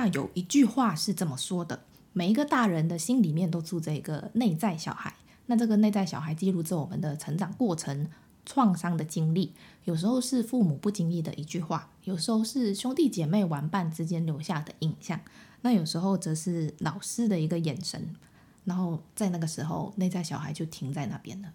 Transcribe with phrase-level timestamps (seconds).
[0.00, 1.82] 那有一句话是这么说的：
[2.14, 5.14] 每一个大人的心里面都住着一个内在小孩。
[5.44, 8.08] 那这个内在小孩记录着我们的成长过程、
[8.46, 9.52] 创伤的经历，
[9.84, 15.20] 有时候是父母不经意的一句话，有时候是兄弟姐妹玩伴之间留下的印象，
[15.60, 18.16] 那有时候则是老师的一个眼神，
[18.64, 21.52] 然后在那个时候，内在小孩就停在那边了。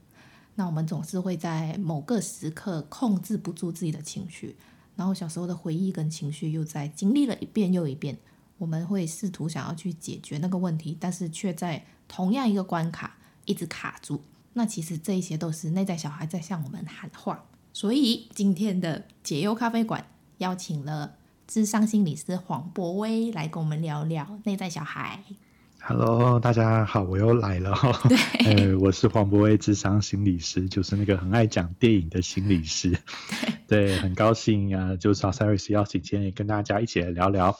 [0.53, 4.55] 那我们总是会在某个时刻控制不住自己的情绪，
[4.95, 8.15] 然后小时候的回忆跟情绪又在经历了一遍又一遍，
[8.57, 13.17] 我们会试图想要去解决那个问题，但是却在同样一个关卡。
[13.47, 17.45] 一直卡住，那其实这一些都是内在小孩在向我们喊话。
[17.73, 20.03] 所以今天的解忧咖啡馆
[20.39, 21.13] 邀请了
[21.45, 25.23] 智商心理师黄博威来跟我们聊聊内在小孩。
[25.79, 27.71] Hello，大家好，我又来了。
[28.09, 28.17] 对，
[28.71, 32.97] 呃，我是黄博威智商心理师，就是那个很爱讲电影的心理师。
[33.69, 37.55] 对，对，很高兴啊，就找 Saris 邀请今天也跟大家一起来聊聊。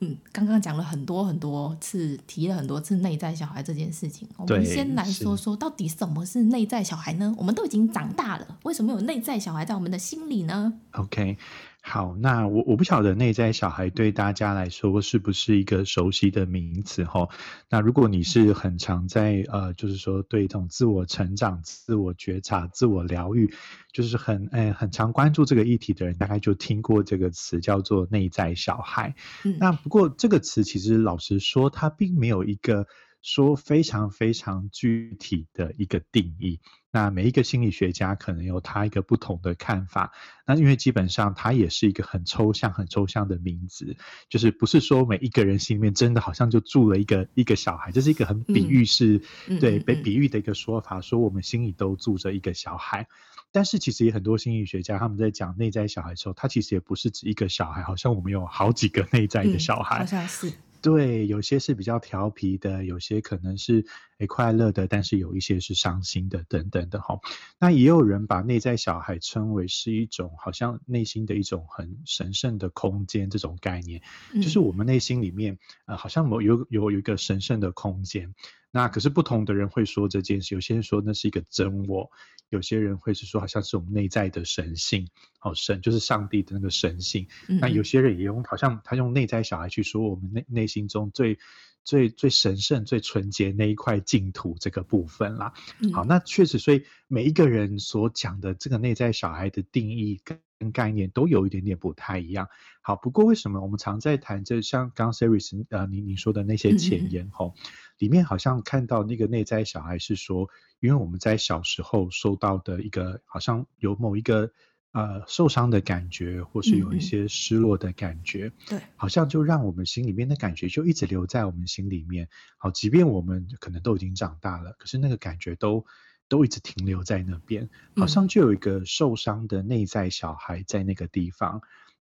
[0.00, 4.26] 嗯，刚刚讲了很多很多次，提了很多次内在小孩这件事情。
[4.36, 7.34] 我们先来说说，到底什么是内在小孩呢？
[7.36, 11.36] 我们都已经长大了，为什么有内在小孩在我们的心里呢？OK。
[11.82, 17.28] 好，那我我不晓得内在小孩对大家来说是不是一个熟悉的名词哈？
[17.68, 23.52] 那如果你是很常在呃，就是说对这种自我成长、自我觉察、自我疗愈，
[23.92, 29.14] 就是很呃很常关注这个议题的人，大概就听过这个词叫做内在小孩。
[29.44, 32.86] 嗯，那不过这个词其实老实说，它并没有一个。
[33.22, 40.12] 说非常非常具体的一个定义，那每一个心理学家可能有他一个不同的看法。
[40.46, 43.96] 那因为基本上它也是一个很抽象、很抽象的名字，
[44.28, 53.06] 就是不是说每一个人心里面真的好像就住了一个一个小孩，这是一个很比喻式，嗯、对，被比喻的一个说法，说我们心里都住着一个小孩。
[53.52, 60.52] 但是其实也很多心理学家他们在讲内在小孩的时候，他其实也不是指一个小孩，好像我们有好几个内在的小孩，嗯、好像是。
[60.82, 63.84] 对，有些是比较调皮的，有些可能是
[64.18, 67.20] 诶快乐的，但是有一些是伤心的，等等的哈。
[67.58, 74.02] 那也有人把内在小孩称为是一种好像内心的一种很神圣的空间，这种概念，
[74.32, 78.34] 嗯、就是我们内心里面呃好像某有有有一个神圣的空间。
[78.70, 82.10] 那可是不同的人会说这件事，有些人说那是一个真我，
[82.50, 85.08] 有些人会是说好像是我们内在的神性，
[85.40, 87.26] 哦，神就是上帝的那个神性。
[87.48, 91.38] 嗯、那有些人也用好像他用内在小孩去说我们内内心中最
[91.82, 95.52] 最最神圣、最纯洁那一块净土这个部分啦。
[95.80, 102.46] 嗯、好，那确实，所以每一个人所讲的这个内在小孩的定义跟跟概念都有一点点不太一样。
[102.82, 107.62] 好，不过为什么我们常在谈这像刚 Siris 呃，你你说的那些前言吼，嗯、
[108.00, 110.48] 里面好像看到那个内在小孩是说，
[110.80, 114.50] 因为我们在小时候受到的一个好像有某一个
[114.90, 122.28] 呃受伤的感觉，或是有一些失落的感觉，嗯嗯对，好像就让我们心里面的感觉就一直留在我们心里面。
[122.58, 125.86] 好，即便我们可能都已经长大了，可是那个感觉都。
[126.30, 131.60] 都一直停留在那边，好像就有一个受伤的内在小孩在那个地方，嗯、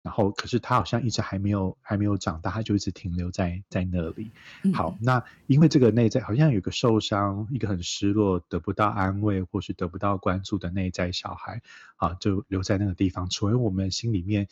[0.07, 4.31] 然后可是他好像一直还没有还没有长大，他就一直停留在在那里。
[4.63, 11.61] 嗯、好，那因为这个内在好像有个受伤，一个很失落，得不到安慰或是得不到关注的内在小孩，
[11.97, 14.47] 啊，就留在那个地方，成为我们心里面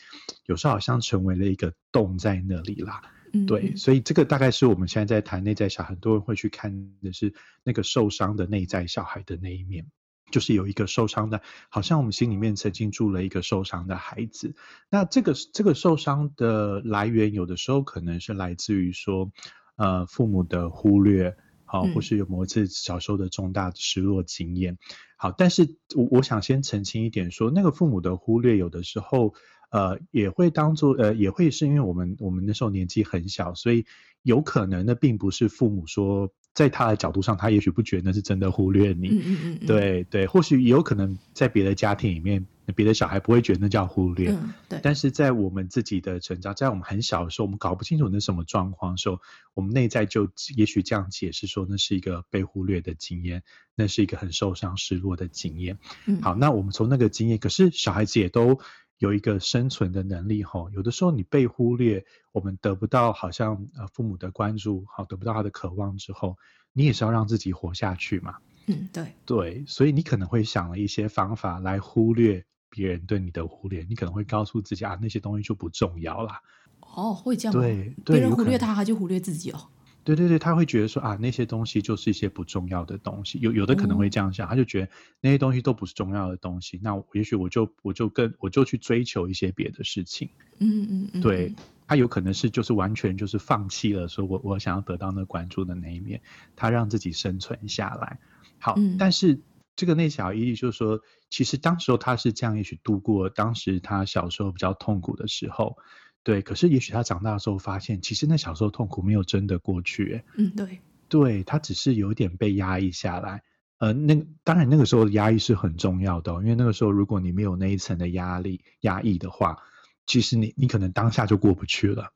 [0.46, 3.02] 有时候好像成为了一个洞在那里啦。
[3.48, 7.34] 对，所以这个大概是我们现在在谈内在小孩，很多人会去看的是
[7.64, 9.86] 那个受伤的内在小孩的那一面，
[10.32, 14.56] 就是有一个受伤的，好像我们心里面曾经住了一个受伤的孩子。
[14.90, 19.32] 那这个这个受伤的来源，有的时候可能是来自于说，
[19.76, 21.36] 呃，父母的忽略，
[21.66, 24.78] 好，或是有某一次小时候的重大失落经验。
[25.18, 29.34] 好，但是我我想先澄清一点说，说那个父母的忽略，有的时候。
[29.72, 33.86] 呃，也会当做呃，也会是因为我们我们那时候年纪很小，所以
[34.22, 49.20] 有可能那并不是父母说，在他的角度上，他也许不觉得那是真的忽略你，嗯嗯嗯，对对，或许也有可能在别的家庭里面，别的小孩不会觉得那叫忽略，嗯，对，但是在我们自己的成长，在我们很小的时候，我们搞不清楚那什么状况的时候，
[49.54, 53.44] 我们内在就也许这样解释说，那是一个被忽略的经验，
[53.76, 55.78] 那是一个很受伤失落的经验。
[56.06, 58.60] 嗯，好，那我们从那个经验，可是小孩子也都。
[58.98, 66.38] 有一个生存的能力吼，有的时候你被忽略，我们得不到好像呃父母的关注，好得不到他的渴望之后，
[66.72, 68.38] 你也是要让自己活下去嘛。
[68.68, 76.42] 嗯，对对，所以你可能会想了一些方法来忽略别人对你的忽略，你可能会告诉自己啊，那些东西就不重要啦。
[76.80, 77.62] 哦，会这样吗？
[77.62, 79.70] 对，对，别人忽略他，他就忽略自己哦。
[80.06, 83.40] 对对对，他会觉得说啊，那些东西就是一些不重要的东西。
[83.40, 86.80] 有有的可能会这样想，哦、他就觉得那些东西都不是重要的东西。
[86.84, 90.30] 那也许我就我就跟我就去追求一些别的事情。
[90.60, 91.22] 嗯嗯嗯。
[91.22, 91.56] 对，
[91.88, 96.22] 他有可能是就是完全就是放弃了，说我我想要得到那关注的那一面，
[96.56, 98.20] 他让自己生存下来。
[98.60, 99.42] 好，嗯、但是
[99.76, 101.02] 这个内小孩伊利就是说，
[101.32, 105.78] 其实当时候他是这样，也许度过当时他小时候比较痛苦的时候。
[106.26, 110.24] 对，可是也许他长大的时候发现，其实那小时候痛苦没有真的过去。
[110.36, 113.44] 嗯，对，对他只是有点被压抑下来。
[113.78, 119.60] 呃，那当然那个时候的压抑是很重要的哦，因为那个时候如果你没有那一层的压力压抑的话，
[120.08, 122.12] 其实你你可能当下就过不去了。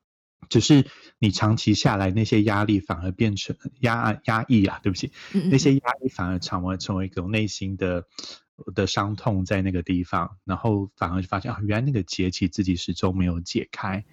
[0.48, 0.86] 只是
[1.20, 8.06] 你长期下来，那些压力反而变成压压抑啊，对不起，嗯嗯，那些压抑反而成为成为一种内心的。
[8.74, 14.04] 的伤痛在那个地方，然后反而就发现啊，原来那个结其实自己始终没有解开。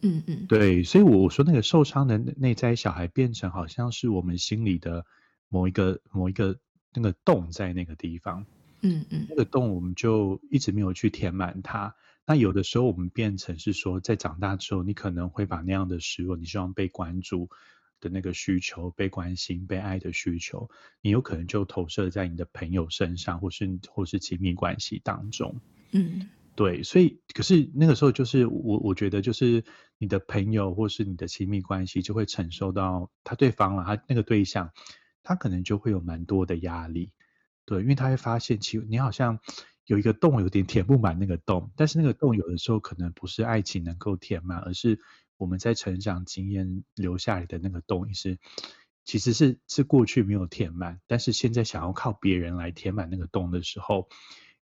[0.00, 5.04] 嗯嗯，对，所以我说那个受伤的内在小孩变成好像是我们心里的
[5.48, 6.58] 某一个某一个
[6.94, 8.46] 那个洞在那个地方。
[8.80, 11.96] 嗯嗯，那个洞我们就一直没有去填满它。
[12.24, 17.50] 那有的时候我们变成是说，在长大之后，你可能会把那样的失落，你希望被关注。
[18.00, 25.60] 的那个需求，被关心、被爱的需求，你有可能就投射在你的朋友身上，或是或是亲密关系当中。
[25.92, 29.64] 嗯，对，所以可是那个时候，就是我我觉得，就是
[29.98, 34.70] 你的朋友或是你的亲密关系，就会承受到他对方了，他那个对象，
[35.22, 37.12] 他可能就会有蛮多的压力。
[37.64, 39.40] 对，因为他会发现，其实你好像
[39.86, 45.00] 有一个洞，有点填不满那个洞，但是那个洞有的时候可能不是爱情能够填满，而是。
[45.38, 48.38] 我们在成长经验留下来的那个洞，也是
[49.04, 54.08] 其实是是过去没有填满，但是现在想要靠别人来填满那个洞的时候，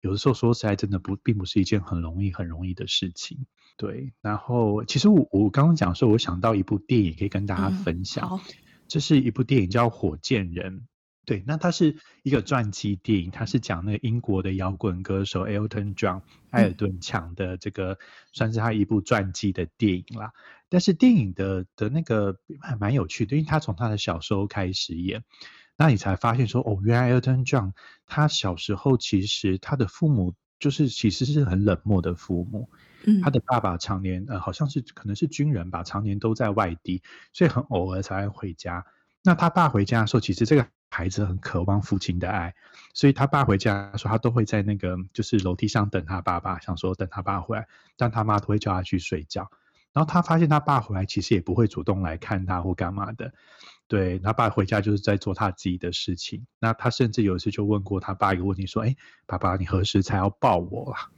[0.02, 3.46] 有的时候说实在真的不并不是一件很容易很容易的事情。
[3.76, 8.54] 对，然后其实我我刚刚讲说，我想到一部电影可以跟大家分享，嗯、
[8.86, 10.80] 这是一部电影叫《火箭人》。
[11.26, 17.98] 对，那它是一个传记电影，它是讲那个英国的摇滚歌手 Elton John 艾尔顿强的这个，
[18.32, 20.32] 算是他一部传记的电影啦。
[20.68, 25.24] 但是电影的的那个还蛮有趣的，因为他从他的小时候开始演，
[25.78, 27.72] 那你才发现说，哦，原来 Elton John
[28.06, 32.68] 他小时候其实他的父母就是其实是很冷漠的父母，
[33.06, 38.84] 嗯，他的爸爸常年呃好像是可能是军人吧，常年都在外地，所以很偶尔才会回家。
[39.22, 40.68] 那他爸回家的时候，其实这个。
[40.94, 42.54] 孩子很渴望父亲的爱，
[42.92, 49.50] 所以他爸回家的时候，他都会在那个就是楼梯上等他爸爸，想说等他爸回来，但他妈都会叫他去睡觉。
[49.92, 53.32] 然后他发现他爸回来，其实也不会主动来看他或干嘛的。
[53.88, 56.46] 对，他爸回家就是在做他自己的事情。
[56.60, 58.94] 那他甚至有一次就问过他爸一个问题，说：“哎，
[59.26, 61.10] 爸爸，你何时才要抱我啊？”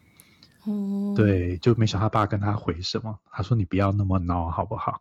[0.65, 5.01] 哦，对，就没想到他爸跟他回什么，他说：“你不要那么闹，好不好？”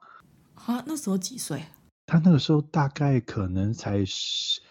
[0.67, 1.63] 啊，那时候几岁？
[2.05, 4.61] 他那个时候大概可能才十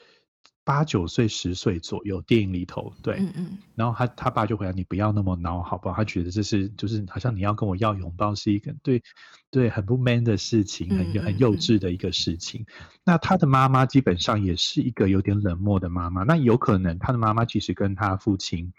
[0.62, 5.96] 八九岁、十岁左右，电影里头对，嗯嗯，然后他他爸就回来，你不要那么闹，好不好？
[5.96, 9.02] 他觉得这是就是好像你要跟我要拥抱是一个对
[9.50, 12.62] 对很不 man 的事情，很很幼稚的一个事情。
[12.62, 18.72] 嗯嗯嗯，那他的妈妈基本上也是一个有点冷漠的妈妈，那有可能他的妈妈其实跟他父亲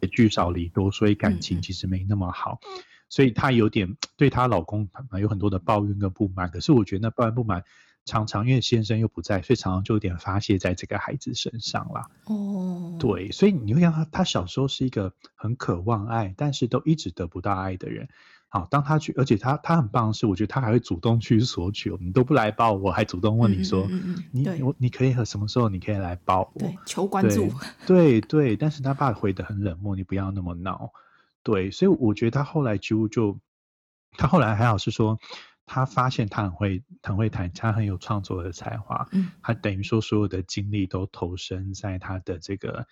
[0.00, 2.60] 也聚少离多，所以感情其实没那么好，
[3.08, 4.86] 所以她有点对她老公
[5.18, 6.50] 有很多的抱怨跟不满。
[6.50, 7.64] 可是我觉得那抱怨不满。
[8.04, 12.10] 常常因为先生又不在，所以常常就有点发泄在这个孩子身上啦。
[12.24, 18.08] 哦，对，所以你会看他，他小时候是一个很渴望爱，但是都一直得不到爱的人。
[18.48, 26.58] 好，当他去，而且他他很棒的是，我觉得他还会主动去索取，你都不来抱我，还主动问你说，嗯嗯嗯、你我你可以和什么时候你可以来抱我？
[26.58, 27.48] 对，求关注。
[27.86, 30.90] 对对，对，但是他爸回得很冷漠，你不要那么闹。
[31.44, 33.38] 对，所以我觉得他后来就就，
[34.16, 35.20] 他后来还好是说。
[35.72, 39.06] 他发现他很会，很会弹，他很有创作的才华。
[39.12, 42.88] 嗯，他等于说所有的精力都投身在他的这个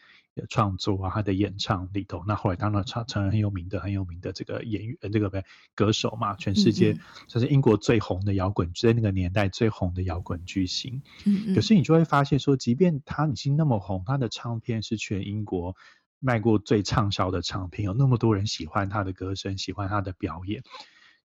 [0.48, 2.22] 创作啊，他的演唱里头。
[2.24, 5.44] 那后来当然成成了很有名的、很有名的这个演员，呃，这个呗
[5.74, 11.02] 歌手嘛，全世界就是英国最红的摇滚，在那个年代最红的摇滚巨星。
[11.24, 11.54] 嗯嗯。
[11.56, 15.74] 可是你就会发现说，即便他已经那么红，他的唱片是全英国
[16.20, 20.62] 卖过最畅销的唱片，有那么多人喜欢他的歌声，喜欢他的表演。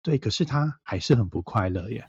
[0.04, 2.08] 对，可是他还是很不快乐耶。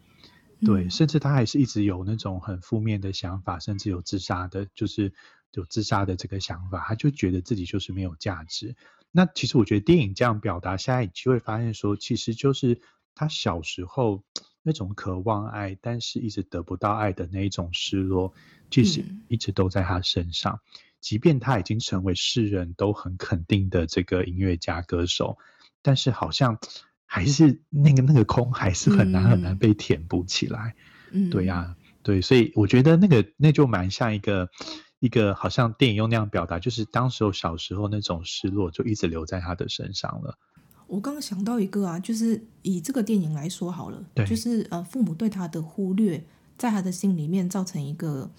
[0.65, 5.13] 对，甚至他还是一直有那种很负面的想法，甚至有自杀的，就是
[5.53, 6.85] 有自杀的这个想法。
[6.87, 8.75] 他就觉得自己就是没有价值。
[9.11, 12.81] 那其实我觉得电影这样表达，现在就会发现说，其实就是
[13.15, 14.25] 他小时候
[14.63, 18.33] 那种渴望爱，但是一直得不到爱的那一种失落，
[18.71, 20.55] 其实一直都在他身上。
[20.55, 20.61] 嗯、
[21.01, 25.37] 即便他已经成为世人都很肯定的这个音乐家歌手，
[25.83, 26.59] 但是好像
[27.07, 30.75] 还是那个那个空，还是很难很难被填补起来。
[31.13, 34.49] 嗯，对呀、啊，对，所以我觉得那个那就蛮像一个。
[35.01, 40.39] 一个好像电影用那样表达，就是当时候小时候那种失落，就一直留在他的身上了。
[40.87, 46.25] 我刚刚想到一个啊，就是以这个电影来说好了，对，就是呃，父母对他的忽略，
[46.57, 48.31] 在他的心里面造成一个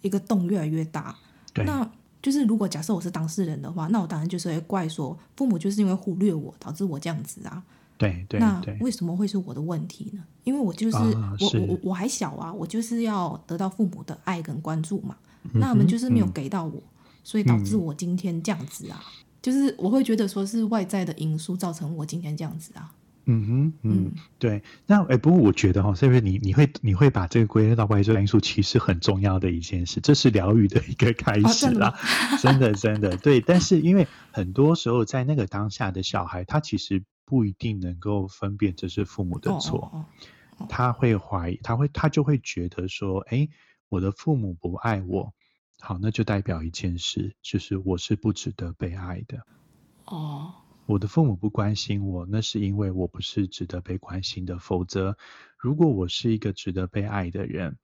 [0.00, 1.14] 一个洞越来越大。
[1.52, 1.86] 对，那
[2.22, 7.62] 就是如果假设我是当事人的话，那我当然就是会怪说，父母就是因为忽略我，导致我这样子啊。
[7.98, 10.22] 对对，那为什么会是我的问题呢？
[10.44, 15.16] 因为我就是、啊、我我我还小啊，我就是要得到父母的爱跟关注嘛。
[15.52, 22.92] 那他们就是没有给到我，嗯、所以导致我今天这样子啊，嗯、就是我会觉得说是外在的因素造成我今天这样子啊。
[23.30, 24.62] 嗯哼，嗯，对。
[24.86, 31.94] 那哎，不过我觉得哈，是不是你你会你会把这个归类到外在因素，其实很重要的一件事，这是疗愈的一个开始啦。
[31.98, 33.40] 哦、真的真的对。
[33.42, 40.06] 但是因为很多时候在那个当下的小孩，他其实不一定能够分辨这是父母的错，哦哦
[40.64, 43.48] 哦、他会怀疑，他会他就会觉得说，哎。
[43.90, 45.32] 我的父母不爱我，
[45.80, 49.46] 好，那就代表一件事，就是我是不值得被爱的。
[50.04, 50.52] 哦，
[50.84, 54.58] 我的父母不关心我，那是因为我不是值得被关心的。
[54.58, 55.16] 否则，
[55.56, 57.78] 如果我是一个值得被爱的人，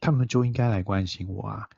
[0.00, 1.68] 他们就应该来关心我啊。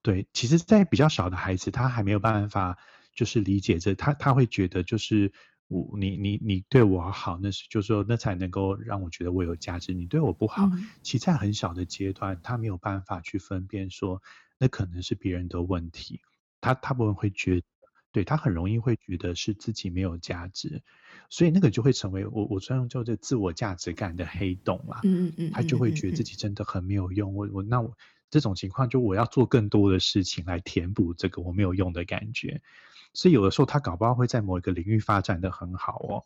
[0.00, 2.78] 对，其实，在比较小的孩子，他还没有办法，
[3.14, 5.30] 就是理解这，他他会觉得就是。
[5.68, 9.92] 我你你你对我好，那是就是说那才能够让我觉得我有价值。
[9.92, 14.22] 你对我不好，嗯、其实在很小的阶段，他没有办法去分辨说
[14.58, 16.20] 那可能是别人的问题。
[16.60, 17.66] 他大部分会觉得，
[18.10, 20.82] 对他很容易会觉得是自己没有价值，
[21.28, 25.00] 所以那个就会成为我我专用叫做自我价值感的黑洞啦。
[25.04, 27.34] 嗯嗯嗯，他就会觉得自己真的很没有用。
[27.34, 27.94] 我我那我
[28.30, 32.62] 这种情况，就我要做更多的事情来填补这个我没有用的感觉。
[33.12, 36.24] 所以有的时候他搞不好会在某一个领域发展的很好哦，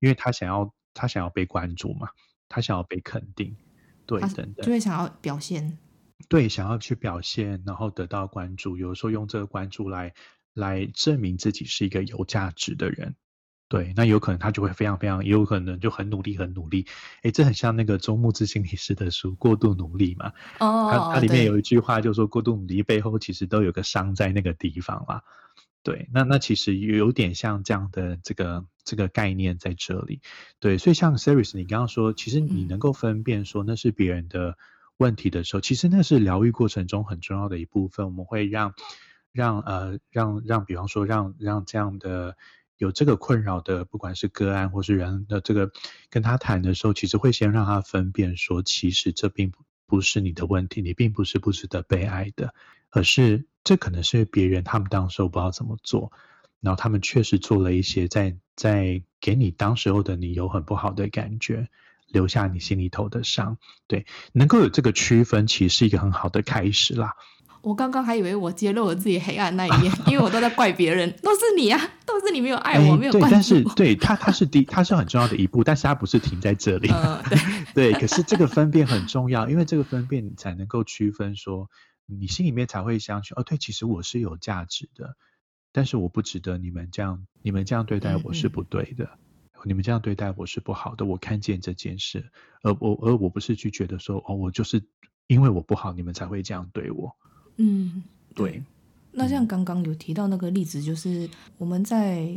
[0.00, 2.08] 因为他想要他想要被关注嘛，
[2.48, 3.56] 他想要被肯定，
[4.06, 5.78] 对，等等，就会想要表现，
[6.28, 8.76] 对，想要去表现，然后得到关注。
[8.76, 10.12] 有的时候用这个关注来
[10.52, 13.16] 来证明自己是一个有价值的人，
[13.68, 16.86] 对，那有可能他就会非常非常，也有可能就很努力很努力。
[17.22, 25.22] 诶，这很像那个周牧之心理师的书《过度努力》嘛，哦，它它里面有一句话就说，过度努力背后其实都有个伤在那个地方啦。
[25.84, 30.22] 对，那那其实有点像这样的这个这个概念在这里。
[30.58, 34.56] 对，所以像 SeriS，你刚刚说，其实你能够分辨说那是别人的
[34.96, 38.06] 问题的时候，嗯、其实那是疗愈过程中很重要的一部分。
[38.06, 38.72] 我们会让
[39.30, 42.38] 让呃让让，比方说让让这样的
[42.78, 45.70] 有这个困扰的，不管是个案或是人的这个
[46.08, 52.54] 跟他谈的时候，其实会先让他分辨说，其实这并不不是你的问题，你并不是不值得被爱的，
[52.88, 53.44] 而是。
[53.64, 56.12] 这可能是别人他们当时候不知道怎么做，
[56.60, 61.68] 然后他们确实做了一些在在给你当时候的你有很不好的感觉，
[62.08, 63.56] 留下你心里头的伤。
[63.86, 67.14] 对，能够有这个区分，其实是一个很好的开始啦。
[67.62, 73.28] 我刚刚还以为我揭露了自己黑暗那一面， 因为我都在怪别人，都是你啊，都是你没有爱我，没有关注。
[73.28, 76.90] 对，但是对他他是第他是很重要的一步，但是他不是停在这里。
[76.90, 77.38] 呃、对
[77.92, 81.70] 对，可是这个分辨很重要，因为这个分辨你才能够区分说。
[82.06, 85.16] 你心里面才会相信哦，对，其实我是有价值的，
[85.72, 89.18] 但是我不值得你们这样，你们这样对待我是不对的，嗯
[89.54, 91.06] 嗯，你们这样对待我是不好的。
[91.06, 92.30] 我看见这件事，
[92.62, 94.84] 而我而我不是去觉得说哦，我就是
[95.28, 97.16] 因为我不好，你们才会这样对我。
[97.56, 98.02] 嗯，
[98.34, 98.62] 对。
[99.10, 102.30] 那像刚刚有提到那个例子，就是我们在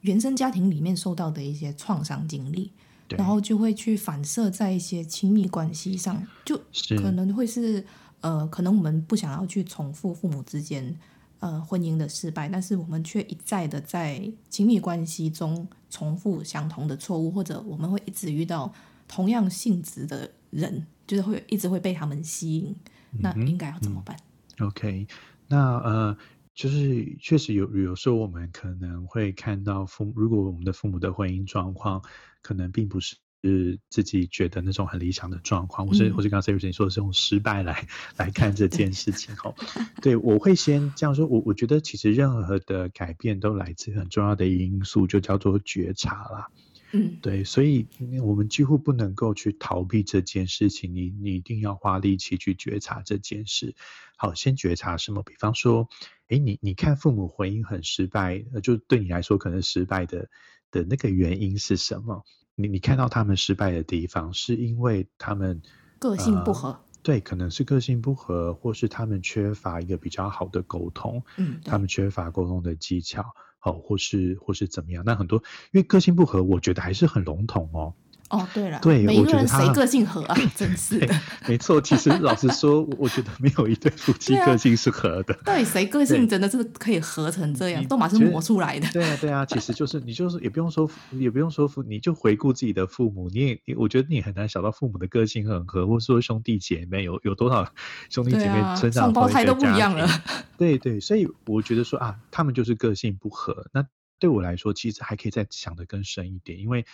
[0.00, 2.72] 原生家庭里面受到的一些创伤经历，
[3.10, 6.56] 然后就会去反射在一些亲密关系上，就
[6.96, 7.84] 可能会是。
[8.20, 10.94] 呃，可能我们不想要去重复父母之间
[11.38, 18.72] 呃婚姻的失败，但是我们却一再的在亲密关系中重复相同的错误，或者我们会一直遇到
[19.08, 22.76] 同样性质的人，就是会一直会被他们吸引。
[23.12, 24.16] 那应该要怎么办？
[24.58, 25.06] 嗯嗯，OK，
[25.48, 26.16] 那呃，
[26.54, 32.02] 就是确实有有时候我们可能会看到父母，如果我们的父母的婚姻状况
[32.42, 33.16] 可能并不是。
[33.42, 39.54] 是自己觉得那种很理想的状况，我是我是刚才有人说的是用失败来来看这件事情哦，
[40.02, 46.48] 对，我会 先这样说，我我觉得其实任何的改变都来自很重要的因素，就叫做觉察啦。
[46.92, 47.86] 嗯，对，所以
[48.20, 53.76] 我们几乎不能够去逃避这件事情，你你一定要花力气去觉察这件事。
[54.16, 55.22] 好，先觉察什么？
[55.22, 55.88] 比方说，
[56.26, 60.28] 哎，你你看父母婚姻很失败，就对你来说可能失败的
[60.72, 62.24] 的那个原因是什么？
[62.62, 65.60] 你你看到他们失败的地方，是因为他们
[65.98, 66.68] 个性不合。
[66.68, 73.24] 呃对，可能是个性不合，或是他们缺乏一个比较好的沟通，嗯，他们缺乏沟通的技巧，
[73.58, 75.02] 好，或是或是怎么样？
[75.06, 77.94] 那很多因为个性不合，我觉得还是很笼统哦。
[78.30, 80.36] 哦，对了，对，每个人谁个性合啊？
[80.54, 81.14] 真是的，
[81.48, 81.80] 没错。
[81.80, 85.34] 其实老实说，我觉得没有一对夫妻个性是合的。
[85.44, 88.88] 对，谁个性真的是可以合成这样，都马是磨出来的。
[88.92, 97.68] 对啊，对啊，其实就是你就是也不用说，也不用说父，你就回顾自己的父母，你也我觉得你很难想到父母的个性很合，或者说兄弟姐妹有有多少
[98.10, 100.08] 兄弟姐妹成长双胞胎都不一样了。
[100.56, 103.66] 对对，所以我觉得说啊，他们就是个性不合。
[103.72, 103.84] 那
[104.20, 106.86] 对我来说，其实还可以再想得更深一点，因为。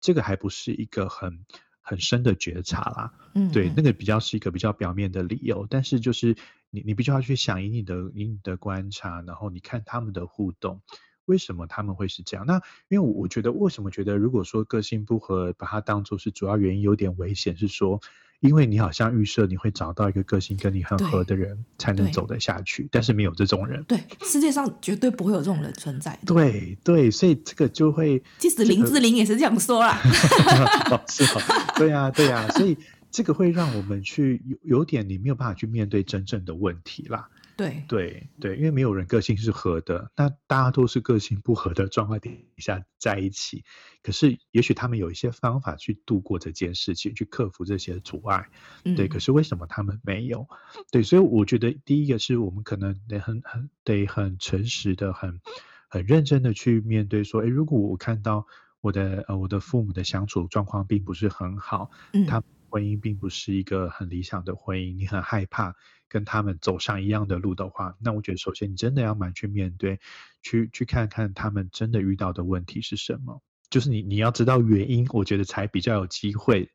[0.00, 1.44] 这个还不是一个很
[1.80, 6.36] 很深的觉察啦，嗯，对，那个比较是一个比较表面的理由，但是就是
[6.70, 10.80] 你你必须要去想以你的以你的观察，然后你看他们的互动，
[11.24, 12.46] 为什么他们会是这样？
[12.46, 18.00] 那因为我我觉得为什么觉得如果说个性不合，把它当做是主要原因，有点危险，是说。
[18.40, 23.82] 因为你好像预设你会找到一个个性跟你很合的人，才能走得下去，但是没有这种人。
[23.84, 26.16] 对，世界上绝对不会有这种人存在。
[26.24, 30.00] 对对，所以这个就会，即使林志玲也是这样说啦。
[30.90, 31.42] 哦，是哦，
[31.76, 32.76] 对呀对呀，所以
[33.10, 37.28] 这个会让我们去有有点你没有办法去面对真正的问题啦。
[37.58, 43.64] 对对对，因为没有人个性是合的，那大家都是个性不合的状况底下在一起。
[44.00, 48.48] 可是，也许他们有一些方法去度过这件事情，去克服这些阻碍。
[48.84, 50.46] 对，嗯、可是为什么他们没有？
[50.92, 55.40] 对，所以我觉得第一个是我们可能得很很得很诚实的、很
[55.88, 58.46] 很认真的去面对，说，诶，如果我看到
[58.80, 65.74] 我的呃我的父母的相处状况并不是很好，嗯，他婚姻并不是一个很理想的婚姻，你很害怕。
[66.08, 70.00] 跟他们走上一样的路的话，那我觉得首先你真的要蛮去面对，
[70.42, 73.42] 去去看看他们真的遇到的问题是什么。
[73.70, 76.70] 就是你你要知道原因，我觉得才比较有机会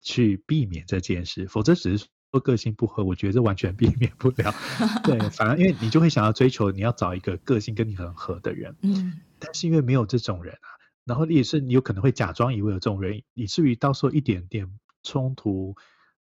[0.00, 1.46] 去避免这件事。
[1.46, 4.54] 否则只是说个性不合，我觉得这完全 避免不了。
[5.04, 8.74] 对，反而因为你就会想要追求你要找一个个性跟你很合的人。
[8.80, 10.68] 嗯，但是因为没有这种人啊，
[11.04, 14.70] 然后也是你有可能会假装以为有这种人，以至于到时候一点点
[15.02, 15.76] 冲突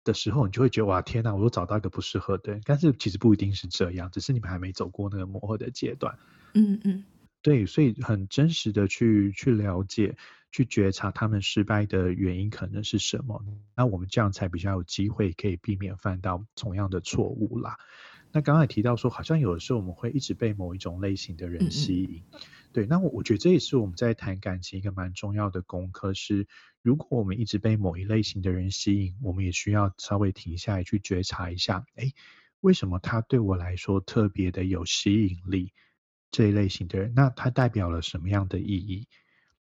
[0.05, 2.63] 的时候，你就会觉得哇，天哪，我又找到一个不适合的人。
[2.65, 6.19] 但是其实不一定是这样，只是你们还没走过那个磨合的阶段。
[6.55, 7.05] 嗯嗯，
[7.43, 10.17] 对，所以很真实的去去了解、
[10.51, 17.79] 去觉察他们失败的原因可能是什么，那我们这样才比较有机会可以避免犯到同样的错误啦。
[18.33, 22.23] 那刚才提到说，好像有的时候我们会一直被某一种类型的人吸引。
[22.33, 22.41] 嗯嗯
[22.73, 26.47] 对，那我我觉得这也是我们在谈感情一个蛮重要的功课是，
[26.81, 32.11] 如果我们一直被某一类型的人吸引，我们也需要稍微停下来去觉察一下，哎，
[32.63, 35.75] 为什么他对我来说特别的有吸引力？
[36.31, 39.07] 这一类型的人，那他代表了什么样的意义？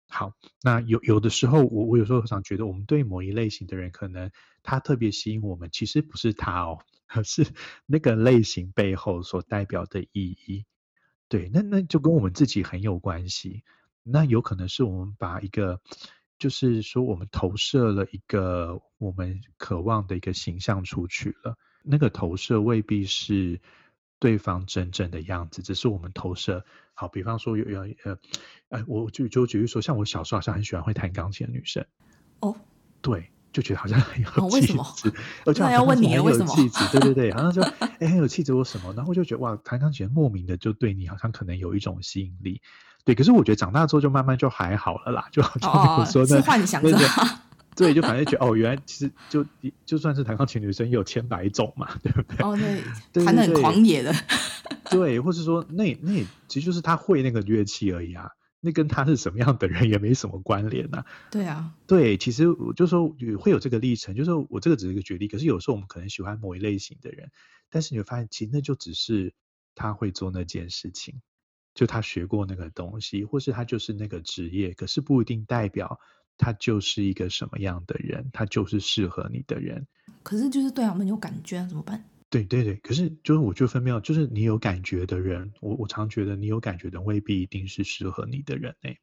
[0.08, 4.30] 好，那有有的时候，我我有时候常觉得，我们对某一类型的人，可能
[4.62, 6.78] 他特别吸引我们，其实不是他哦，
[7.10, 7.48] 而是
[7.86, 10.66] 那个类型背后所代表的意义。
[11.28, 13.64] 对，那那就跟我们自己很有关系。
[14.04, 15.80] 那有可能是我们把一个，
[16.40, 21.58] 就是说我们投射了一个我们渴望的一个形象出去了。
[21.84, 23.62] 那个投射未必是
[24.20, 26.66] 对方真正的样子，只是我们投射。
[26.94, 28.18] 好，比方说有有呃，
[28.70, 31.86] 哎，我就就举例说，像我小时候好像很喜欢会弹钢琴的女生。
[32.40, 32.56] 哦，
[33.02, 33.32] 对。
[33.52, 34.96] 就觉得好像很有气质，哦、为什么？
[35.46, 36.56] 我就要问你为什么？
[36.56, 37.64] 气质，对对对，好像说
[38.00, 42.62] 哎很有气质或什么，然后我就觉得哇，弹钢琴莫名的就对你好像可能有一一种吸引力，
[43.06, 43.16] 对。
[43.16, 46.98] 可是我觉得长大之后就慢慢就还好了啦，就好像比如说的、哦、是幻想着，
[47.74, 49.46] 对，就反正觉得哦，原来其实就
[49.86, 52.46] 就算是弹钢琴女生也有千百种嘛， 对不对？
[52.46, 52.60] 哦，
[53.14, 54.14] 对，弹得很狂野的，
[54.92, 58.30] 对，或是说那那其实就是他会那个乐器而已啊。
[58.62, 61.06] 那跟他是什么样的人也没什么关联呐、啊。
[61.32, 65.28] 对啊，对，其实我就说会有这个历程，就是说我这个只是一个举例。
[65.28, 67.32] 可是有时候我们可能喜欢某一类型的人，
[67.70, 69.34] 但是你会发现，其实那就只是
[69.76, 71.22] 他会做那件事情，
[71.74, 76.00] 就他学过那个东西，或是他就是那个职业，可是不一定代表
[76.38, 79.88] 他就是一个什么样的人，他就是适合你的人。
[80.24, 82.04] 可是就是对啊，我们有感觉啊，怎么办？
[82.32, 89.00] 对对对，可是就是我就分辨，就是你有感觉的人，我我常觉得你有感觉的未必一定是适合你的人诶。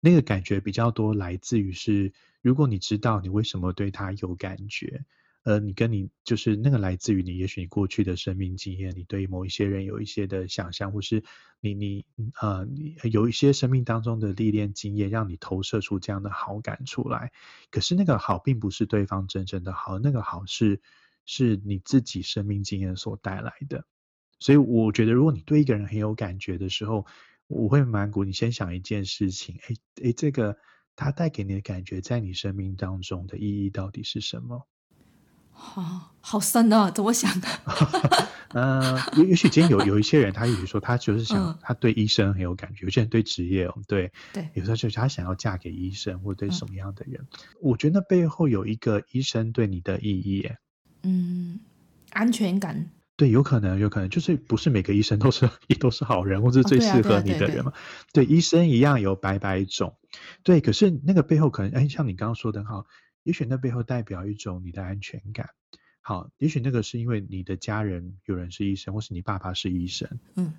[0.00, 5.04] 那个感觉比较多来自于是，如果你知道你为什么对他有感觉，
[5.44, 11.22] 呃，你跟你就是那个来自于你，也许你过去的生命经验，你对某一些人有一些的想象，或是
[11.60, 12.04] 你你
[12.40, 17.30] 呃你有一些生命当中的历练经验，让你投射出这样的好感出来。
[17.70, 20.80] 可是那个好并不是对方真正的好，那个好是
[21.24, 23.84] 是你自己生命经验所带来的。
[24.38, 27.06] 所以我觉得，如果你对一个人很有感觉的时候，
[27.46, 30.56] 我会蛮鼓你先想一件事情，哎哎，这个
[30.96, 34.66] 他带给你的感觉，在你生命当中的意义到底是什么？
[35.54, 37.48] 好好深啊，怎么想的？
[38.54, 42.84] 呃，也也许今天有有一些人，他也许说他就是想，他对医生很有感觉。
[42.84, 47.26] 有些人对职业，对对，有时候就是他想要嫁给医生，或对什么样的人？
[47.60, 50.50] 我觉得那背后有一个医生对你的意义，
[51.02, 51.60] 嗯，
[52.10, 52.90] 安全感。
[53.16, 57.72] 对，有可能，有可能就是不是每个医生都是 也都是好人，或是最适合你的人嘛？
[58.12, 59.96] 对，医生一样有百百种。
[60.42, 62.86] 对，可是那个背后可能，哎，像你刚刚说的很好。
[63.24, 65.50] 也许那背后代表一种你的安全感，
[66.00, 70.54] 好，也许那个是因为你的家人有人是医生，或是你爸爸是医生，嗯，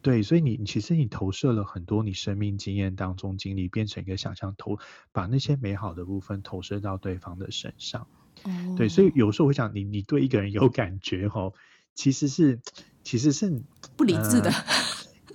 [0.00, 4.78] 对，所以你其实你投射了很多你生命经验当中经历，变成一个想象投，
[5.12, 8.08] 把那些美好的部分投射到对方的身上，
[8.44, 11.52] 哦，对，所以有时候我想你你对一个人有感觉哈，
[11.94, 12.60] 其实是
[13.04, 13.62] 其实是
[13.96, 14.52] 不理智的，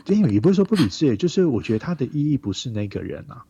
[0.07, 3.45] 因为也不是说不理智，就是我觉得它的意义不是那个人啊。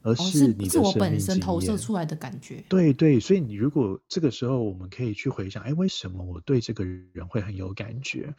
[0.00, 2.62] 而是你的生命经验，哦，是我本身投射出来的感觉。
[2.68, 8.32] 对对，所以你如果这个时候我们可以去回想，哎，为什么我对这个人会很有感觉？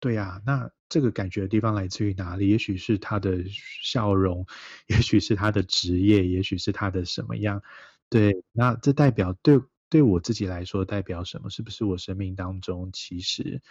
[0.00, 2.48] 对呀，那这个感觉的地方来自于哪里？
[2.48, 3.44] 也许是他的
[3.82, 4.44] 笑容，
[4.88, 7.62] 也许是他的职业，也许是他的什么样？
[8.10, 11.50] 对，那这代表对对我自己来说代表什么？
[11.50, 13.62] 是不是我生命当中其实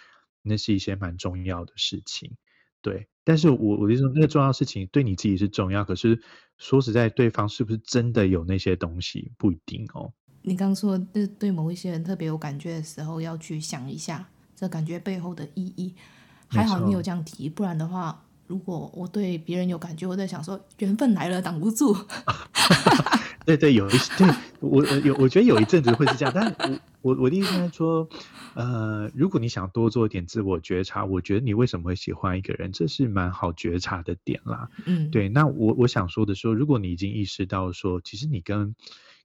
[0.41, 2.31] 那是一些蛮重要的事情？
[2.81, 6.21] 对，但是我我就说那个重要事情对你自己是重要，可是
[6.57, 10.13] 说实在，对方是不是真的有那些东西不一定哦。
[10.43, 15.95] 你刚说对对某一些人特别有感觉的时候，要去想一下这感觉背后的意义。
[16.47, 21.91] 还好你有这样提，不然的话，如果我对别人有感觉，我在想说缘分来了挡不住。
[23.45, 24.27] 对对，有一对
[24.59, 26.55] 我有，我觉得有一阵子会是这样，但
[27.01, 28.09] 我我我的意思是说，
[28.55, 34.69] 呃，如果你想多做一点自我觉察，我觉得你为什么会喜欢一个人，这是蛮好觉察的点啦。
[34.85, 38.75] 嗯，对，那我我想说的说，如果你已经意识到说，其实你跟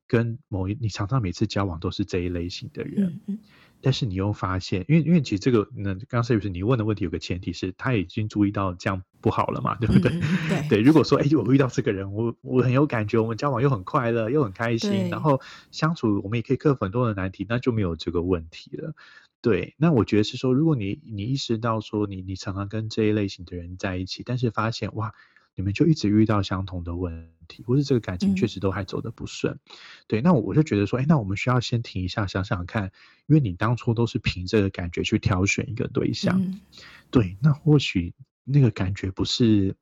[0.06, 3.06] 跟某一你常常每次交往都是这一类型的人。
[3.06, 3.38] 嗯嗯
[3.82, 10.12] 但是你又发现，因为因为其实这个，那刚刚是不是你问的问题有个前提是，他已经注意到这样不好了嘛，对不对？
[10.12, 10.80] 嗯、对对。
[10.80, 15.40] 如果说，哎，我遇到这个人，我我很有感觉，我们交往又很快乐，又很开心，然后
[15.70, 18.94] 相处我们也可以克服很多的难题，那就没有这个问题了。
[19.40, 19.74] 对。
[19.78, 25.14] 那我觉得是说，如果你你意识到说，你你常常跟这一类型的人在一起，但是发现哇。
[25.60, 29.60] 你们就一直遇到相同的问题，或是这个感情确实都还走得不顺，嗯，
[30.08, 32.90] 对，那我我就觉得说，哎，那我们需要先停一下，想想看，
[33.26, 36.62] 因为你当初都是凭这个感觉去挑选一个对象，嗯，
[37.10, 39.76] 对，那或许那个感觉不是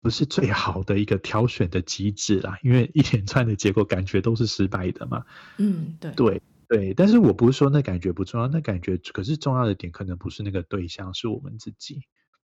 [0.00, 5.22] 不是最好的一个挑选的机制啦，因为一连串的结果感觉都是失败的嘛，
[5.58, 12.00] 嗯，对，对对，但是我不是说那感觉不重要，那感觉可是重要的点可能不是那个对象，是我们自己，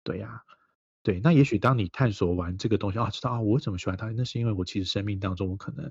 [0.03, 0.58] 对呀，啊。
[1.01, 4.07] 对，那也许当你探索完这个东西啊，知道啊，我为什么喜欢他？
[4.11, 5.89] 那是因为我其实生命当中我可能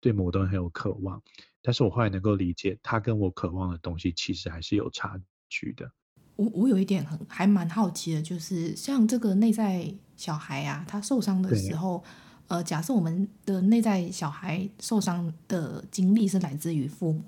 [0.00, 1.20] 对某个东西很有渴望，
[1.60, 5.90] 但是我后来能够理解，他跟我渴望的东西其实还是有差距的。
[6.36, 12.04] 我我有一点很还蛮好奇的，就是像这个内在小孩啊，他受伤的时候，
[12.46, 17.24] 呃，假设我们的内在小孩受伤的经历是来自于父母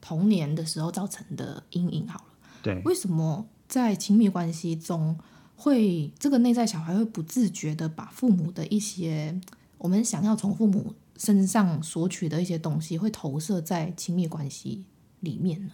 [0.00, 2.24] 童年的时候造成的阴影，好了，
[2.62, 5.18] 对，为什么在亲密关系中？
[5.56, 9.40] 会这个内在小孩会不自觉的把父母的一些
[9.78, 14.84] 我们想要从父母身上索取的一些东西，会投射在亲密关系
[15.20, 15.72] 里面呢？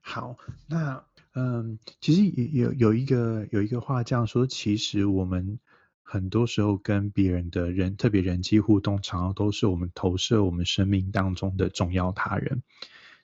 [0.00, 0.36] 好，
[0.66, 5.58] 那嗯，其实有有一个有一个话这样说，其实我们
[6.02, 12.62] 很多时候跟别人的人，特别人际互动，常常都是我们投射我们生命当中的重要他人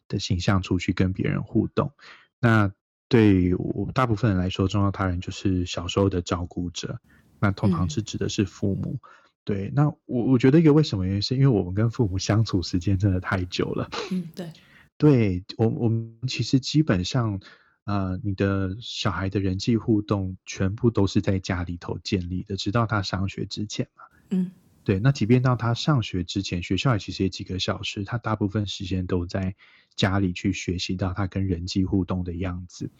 [0.08, 1.92] 的形象出去跟别人互动，
[2.40, 2.72] 那。
[3.12, 6.98] 对我大部分人来说，重要他人就是小时候的照顾者，
[7.38, 8.92] 那通常是指的是父母。
[8.94, 9.08] 嗯、
[9.44, 13.90] 对，那我我觉得一个为什么原因，是因为我们跟父母相处时间真的太久了。
[14.10, 14.50] 嗯，对，
[14.96, 17.38] 对我我们其实基本上，
[17.84, 24.04] 呃，你的小孩的人际互动全部都是在家里头建立的，直到他上学之前嘛。
[24.30, 24.50] 嗯。
[24.84, 29.54] 对，那即便到他上学之前，学校也其实也几个小时，他大部分时间都在
[29.94, 32.90] 家里去学习到他跟人际互动的样子。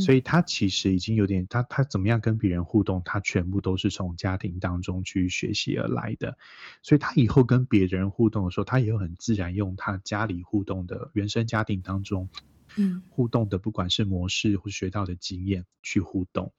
[0.00, 6.36] 所以他其实已经有点，他他怎么样跟别人互动，他全部都是从家庭当中去学习而来的。
[6.82, 12.28] 所以他以后跟别人互动的时候，他也会很自然用他家里互动的原生家庭当中，
[12.76, 16.52] 嗯，互动的不管是模式或学到的经验去互动。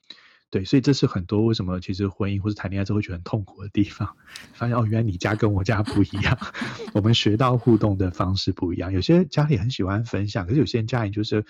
[0.50, 4.16] 对，所以这是很多为什么其实婚姻或是谈恋爱之后会觉得很痛苦的地方。
[4.54, 6.38] 发现哦，原来你家跟我家不一样，
[6.94, 8.92] 我们学到互动的方式不一样。
[8.92, 11.46] 有些家里很喜欢分享，可是有些人家里就是。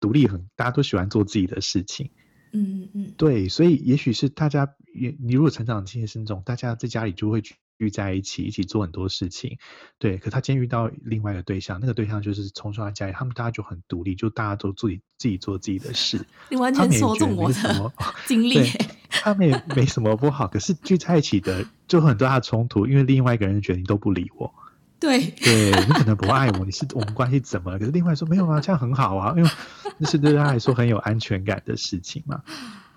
[0.00, 2.12] 独立很，大家都喜欢做自己的事情，
[2.52, 7.42] 嗯嗯嗯，对，所以也许是大家也，你如果成长经验是那种，大家在家里就会
[7.78, 9.58] 聚在一起，一起做很多事情，
[9.98, 10.18] 对。
[10.18, 17.92] 可他今天遇到另外一个对象，那个对象就是从小在家里，他们大家就很独立，就大家都自己自己做自己的事， 你完全说中我的
[18.26, 18.62] 经历，
[19.08, 24.52] 他们也没什么不好，可是聚在一起的就很多大的冲突，因为另外一个人觉得你都不理我。
[25.00, 27.78] 对，对你可能不爱我，你是我们关系怎么了？
[27.78, 29.48] 可是另外说没有啊，这样很好啊，因为
[29.96, 32.42] 那是对他来说很有安全感的事情嘛。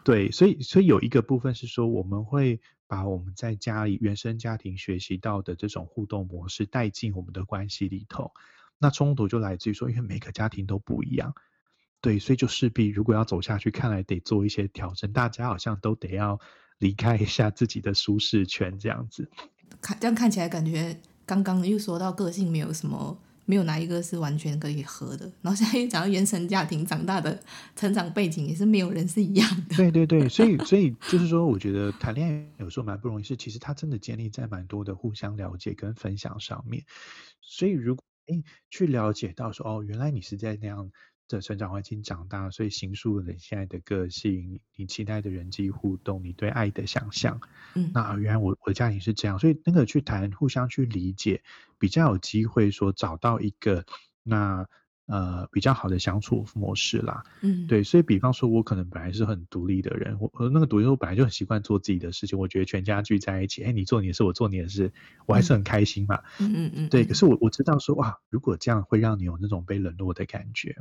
[0.03, 2.59] 对，所以所以有一个部分是说，我们会
[2.91, 8.33] 把我们在家里原生家庭学习到的这种互动模式带进我们的关系里头。
[8.77, 11.33] 那冲突就来自于说，因为每个家庭都不一样，
[12.01, 15.13] 对，所以就势必如果要走下去，看来得做一些调整。
[15.13, 16.37] 大家好像都得要
[16.79, 19.31] 离开一下自己的舒适圈，这样子。
[19.79, 20.99] 看这样看起来感觉。
[21.25, 23.17] 刚刚又说到个性没有什么，
[23.51, 25.29] 没有哪一个是完全可以合的。
[25.41, 27.37] 然后现在又讲到原生家庭长大的
[27.75, 29.75] 成长背景，也是没有人是一样的。
[29.75, 36.81] 对对对，所以所以就是说，我觉得谈恋爱有时候蛮不容易，是其实它真的建立在蛮多的互相了解跟分享上面。
[37.41, 40.89] 所以如果哎去了解到说哦，原来你是在那样。
[41.35, 47.41] 的成长环境长大，所以形塑了你现在的个性，你期待的人际互动，你对爱的想象。
[47.75, 51.41] 嗯，那原来我我的家庭是这样，所以那个去谈，互相去理解，
[51.77, 53.85] 比较有机会说找到一个
[54.23, 54.67] 那
[55.11, 57.23] 呃比较好的相处模式啦。
[57.41, 64.91] 嗯，对，所以比方说，我可能本来是很独立的人，我那个独立，我本来就很习惯做自己的事情，我觉得全家聚在一起，哎，你做你的事，我做你的事，
[65.27, 66.21] 我还是很开心嘛。
[66.39, 67.05] 嗯嗯嗯，对。
[67.05, 70.77] 可是我我知道说哇，如果这样会让你有那种被冷落的感觉。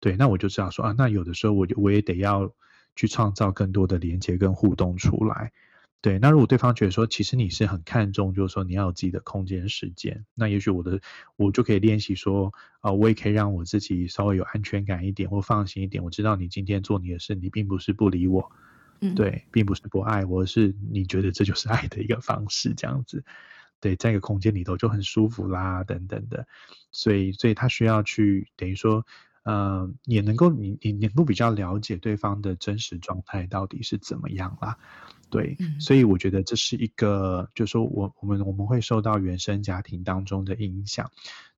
[0.00, 2.52] 对，那我就知道说啊，那有的时候我就我也得要
[2.94, 5.52] 去创造更多的连接跟互动出来。
[6.04, 11.00] 对，那如果对方觉得说，其实你是很看重，就是说你要有自己的空间时间，那也许我的
[11.36, 16.04] 我就可以练习说啊，我也可以让我自己稍微有安全感一点，或放心一点。
[16.04, 18.52] 我知道你今天做你的事，你并不是不理我，
[19.00, 23.24] 嗯，对，并不是不爱我，是你觉得这就是爱的一个方式，这样子。
[23.80, 26.46] 对，在一个空间里头就很舒服啦，等等的。
[26.92, 29.06] 所以，所以他需要去等于说。
[29.44, 34.78] 呃，也能够你你能够比较了解对方的真实状态到底是怎么样啦，
[35.30, 41.10] 对，嗯、所以我觉得这是一个，就是说我我们我们会受到原生家庭当中的影响。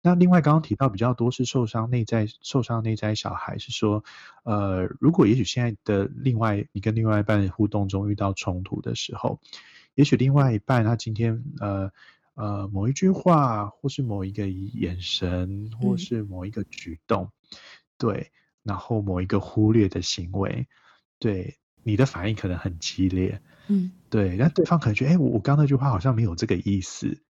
[0.03, 4.03] 那另外刚刚提到比较多是受伤内在受伤内在小孩，是说，
[4.43, 9.41] 呃，如果也许现在的另外你跟另外一半互动中遇到冲突的时候，
[9.95, 11.93] 也许另外一半他今天呃。
[12.37, 17.59] 呃，某一句话，或是某一个眼神，或是某一个举动，嗯、
[17.97, 18.31] 对，
[18.63, 20.69] 然后某一个忽略的行为，
[21.19, 27.23] 对，你的反应可能很激烈，嗯，对，但对方可能觉得，哎，我我刚那句话好像没有这个意思，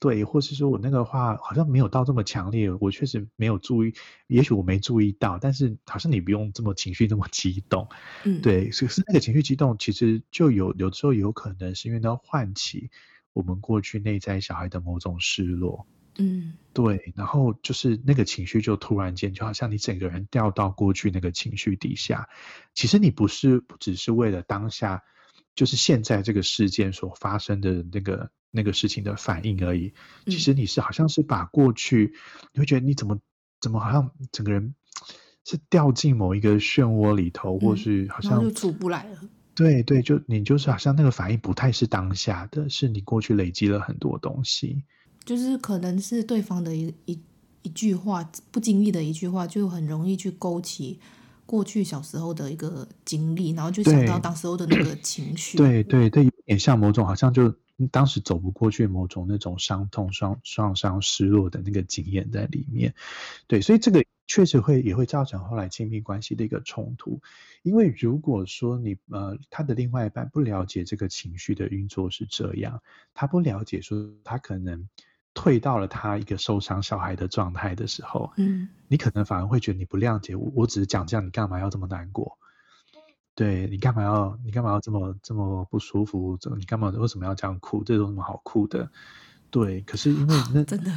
[0.00, 3.94] 对，或是说我那个话好像没有到这么强烈，我确实没有注意，
[4.26, 7.86] 也许我没注意到，但是好像你不用这么情绪这么激动，
[8.24, 12.90] 嗯，对，可是那个情绪激动，其实就有有时候有可能是因为它唤起。
[13.32, 15.86] 我们过去内在小孩的某种失落，
[16.18, 22.28] 嗯，对，然后就是那个情绪就突然间就好像你整个人掉到过去那个情绪底下，
[22.74, 25.02] 其实你不是不只是为了当下，
[25.54, 29.94] 就是现在这个事件所发生的那个那个事情的反应而已，
[30.26, 32.14] 其实你是好像是把过去，
[32.52, 33.18] 你会觉得你怎么
[33.60, 34.74] 怎么好像整个人
[35.44, 39.20] 是掉进某一个漩涡里头，嗯，或是好像就出不来了。
[39.54, 44.82] 对对，就你就是好像那个反应不太是当下的，是你过去累积了很多东西，
[45.24, 47.20] 就是可能是对方的一一
[47.62, 50.98] 一句话，不经意的一句话，就很容易去勾起
[51.44, 55.58] 过去小时候的一个经历，然后就想到当时候的那个情绪。
[55.58, 57.54] 对对对，有点像某种好像就
[57.90, 62.94] 当时走不过去某种那种伤痛、创创伤、失落的那个经验在里面。
[63.46, 64.04] 对，所以这个。
[64.30, 67.20] 确实会也会造成后来亲密关系的一个冲突，
[67.64, 72.80] 因为如果说你呃他的另外一半不了解这个情绪的运作是这样，
[73.12, 74.88] 他不了解说他可能
[75.34, 82.38] 退到了他一个受伤小孩的状态的时候，嗯，你可能反而会觉得你不谅解我，我只是讲这样，你干嘛要这么难过？
[83.34, 86.36] 对，你干嘛要你干嘛要这么这么不舒服？
[86.36, 87.82] 这你干嘛为什么要这样哭？
[87.82, 88.92] 这有什么好哭的？
[89.50, 90.92] 对，可是因为 那真的。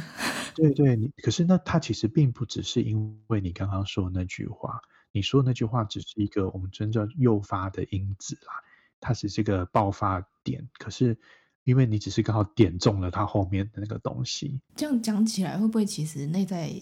[0.54, 8.52] 对对，你可是那他其实并不只是因为你刚刚说的那句话，你说的那句话只是一个我们真正诱发的因子啦，
[9.00, 10.68] 它只是一个爆发点。
[10.78, 11.18] 可是
[11.64, 16.72] 因为你只是刚好点中了它后面的那个东西，这样讲起来会不会其实内在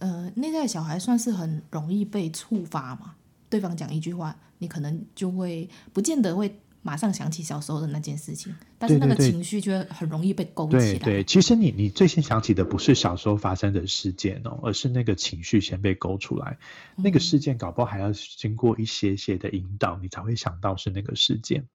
[0.00, 3.14] 呃内在小孩算是很容易被触发嘛？
[3.48, 6.60] 对方讲一句话，你可能就会不见得会。
[6.86, 10.80] 马上想起小时候的那件事情，但是那个情绪就很容易被勾起来。
[10.80, 16.58] 对对，其实你你最先想起的不是小时候发生的事件哦，而是那个情绪先被勾出来。
[16.96, 21.66] 嗯、那个事件搞不好还要经过一些些的引导，你才会想到是那个事件。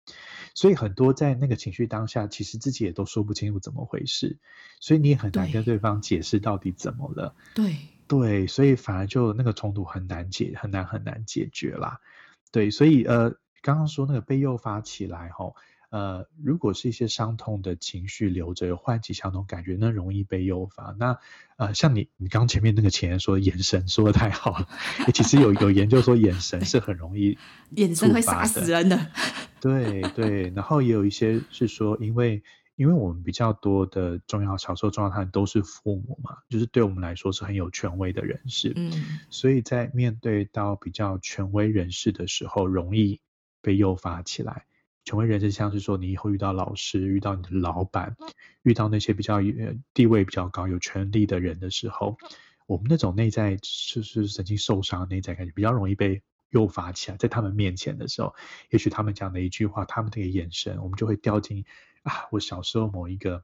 [0.53, 4.37] 所以很多在那个情绪当下，其实自己也都说不清楚怎么回事，
[4.79, 7.33] 所以你也很难跟对方解释到底怎么了。
[7.55, 7.75] 对
[8.07, 11.99] 对，所以反而就那个冲突很难解，很难很难解决啦。
[12.51, 13.33] 对，所以呃。
[13.61, 15.55] 刚刚说那个被诱发起来吼，
[15.89, 20.95] 呃，如果是一些伤痛的情绪留着，唤起相同感觉，那容易被诱发。
[20.99, 21.17] 那
[21.57, 24.67] 呃，像你你刚前面那个前言说眼神说的太好了，
[25.13, 27.37] 其实有有研究说眼神是很容易
[27.75, 29.07] 眼神会杀死人的。
[29.59, 32.41] 对对，然后也有一些是说，因为
[32.75, 43.19] 因为我们比较多的重要小时候重要他人都是父母嘛，就是对我们来说是很有权威的人士，嗯，所以在面对到比较权威人士的时候，容易。
[43.61, 44.65] 被诱发起来，
[45.05, 48.15] 权威人士像是说，你以后遇到老师、遇到你的老板、
[48.61, 49.39] 遇到那些比较
[49.93, 52.17] 地位比较高、有权力的人的时候，
[52.67, 57.17] 我们那种内在就是神经受伤的内在感觉比较容易被诱发起来。
[57.17, 58.35] 在他们面前的时候，
[58.69, 61.65] 也许他们讲的一句话，他们的眼神，我们就会掉进
[62.03, 63.43] 啊，我小时候某一个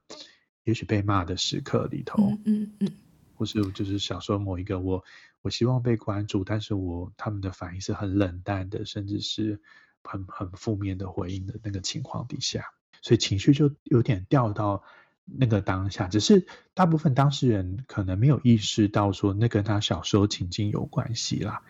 [0.62, 2.92] 也许被骂的时刻里头，嗯嗯，嗯，
[3.34, 5.04] 或是就是小时候某一个我
[5.42, 9.60] 我希望被关注，但是我他们的反应是很冷淡的，甚至是。
[10.06, 12.64] 很很负面的回应的那个情况底下，
[13.02, 14.82] 所以情绪就有点掉到
[15.24, 16.08] 那个当下。
[16.08, 21.62] 只是大部分当事人可能没有意识到说那跟他小时候情境有关系啦，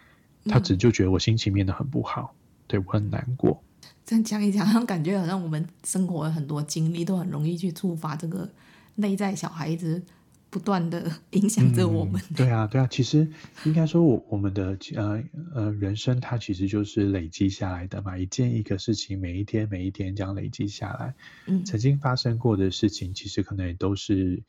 [0.44, 3.62] 他只就觉得我心情变得很不好，嗯、对我很难过。
[4.05, 8.49] 这样讲一讲，好像感觉好像我们生活的很多经历都很容易去触发这个
[8.94, 10.03] 内在小孩子。
[10.50, 12.20] 不断的影响着我们。
[12.30, 12.35] 嗯。
[12.37, 13.28] 对啊，对啊，其实
[13.64, 15.22] 应该说，我我们的呃
[15.54, 18.16] 呃人生，它其实就是累积下来的嘛。
[18.16, 21.14] 一件一个事情，每一天每一天这样累积下来，
[21.46, 24.42] 嗯，曾经发生过的事情，其实可能也都是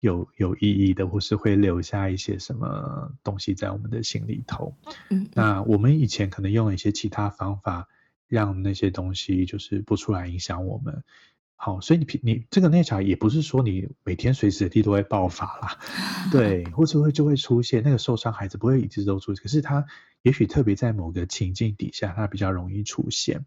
[0.00, 4.74] 有有意义的，或是会留下一些什么东西在我们的心里头。
[5.10, 7.88] 嗯，那我们以前可能用了一些其他方法，
[8.28, 11.04] 让那些东西就是不出来影响我们。
[11.64, 15.78] 好，所以你你这个内在也不是说你每天随时随地都会爆发啦，
[16.32, 19.86] 对，或者会就会出现那个受伤孩子不会一直都出现，可是他
[20.22, 23.46] 也许特别在某个情境底下，他比较容易出现，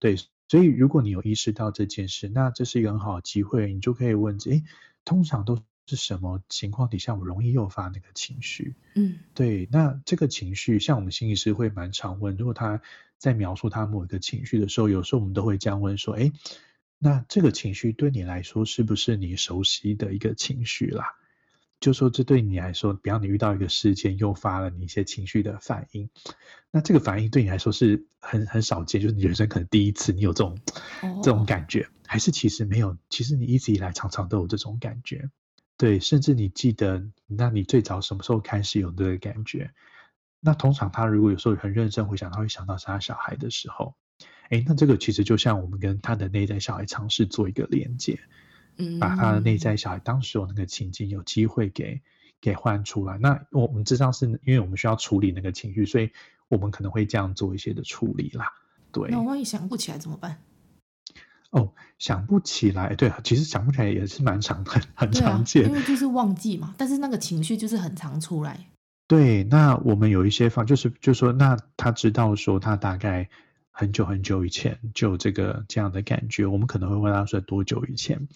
[0.00, 0.16] 对，
[0.48, 4.64] 所以如果你有意识到这件事，那这是一个很好的机会，你就可以问，诶，
[5.04, 8.74] 通常都是什么情况底下我容易诱发那个情绪？
[8.96, 12.82] 嗯，对，那这个情绪，像我们心理师会蛮常问，如果他
[13.18, 16.32] 在描述他某一个情绪的时候，有时候我们都会这样问说，诶。
[17.04, 21.16] 那这个情绪对你来说是不是你熟悉的一个情绪啦？
[21.80, 26.08] 就说这对你来说，比方你遇到一个事件，诱发了你一些情绪的反应，
[26.70, 30.56] 那这个反应对你来说是很很少见，就是你人生可能第一次你有这种、
[31.00, 31.24] oh.
[31.24, 32.96] 这种感觉，还是其实没有？
[33.10, 35.28] 其实你一直以来常常都有这种感觉，
[35.76, 39.72] 对，甚至你记得，那你最早什么时候开始有这个感觉？
[40.38, 43.96] 那通常他如果有时候很认真回想，他会想到是他小孩的时候。
[44.52, 48.20] 哎，那这个其实就像我们跟他的内在小孩尝试做一个连接，
[48.76, 52.02] 嗯，把他的内在小孩当时有那个情境有机会给
[52.38, 53.16] 给唤出来。
[53.16, 56.10] 那我们知道是因为我们需要处理那个情绪，所以
[56.48, 58.52] 我们可能会这样做一些的处理啦。
[58.92, 60.36] 对，那万一想不起来怎么办？
[61.48, 66.74] 哦，想不起来，对，其实想不起来也是蛮常 很很常见，啊，因为就是忘记嘛。
[66.76, 68.66] 但是那个情绪就是很常出来。
[69.08, 73.30] 对，那我们有一些方，就是就是说，那他知道说他大概。
[73.72, 78.28] 很久很久以前就有这个这样的感觉，我们可能会问他说多久以前，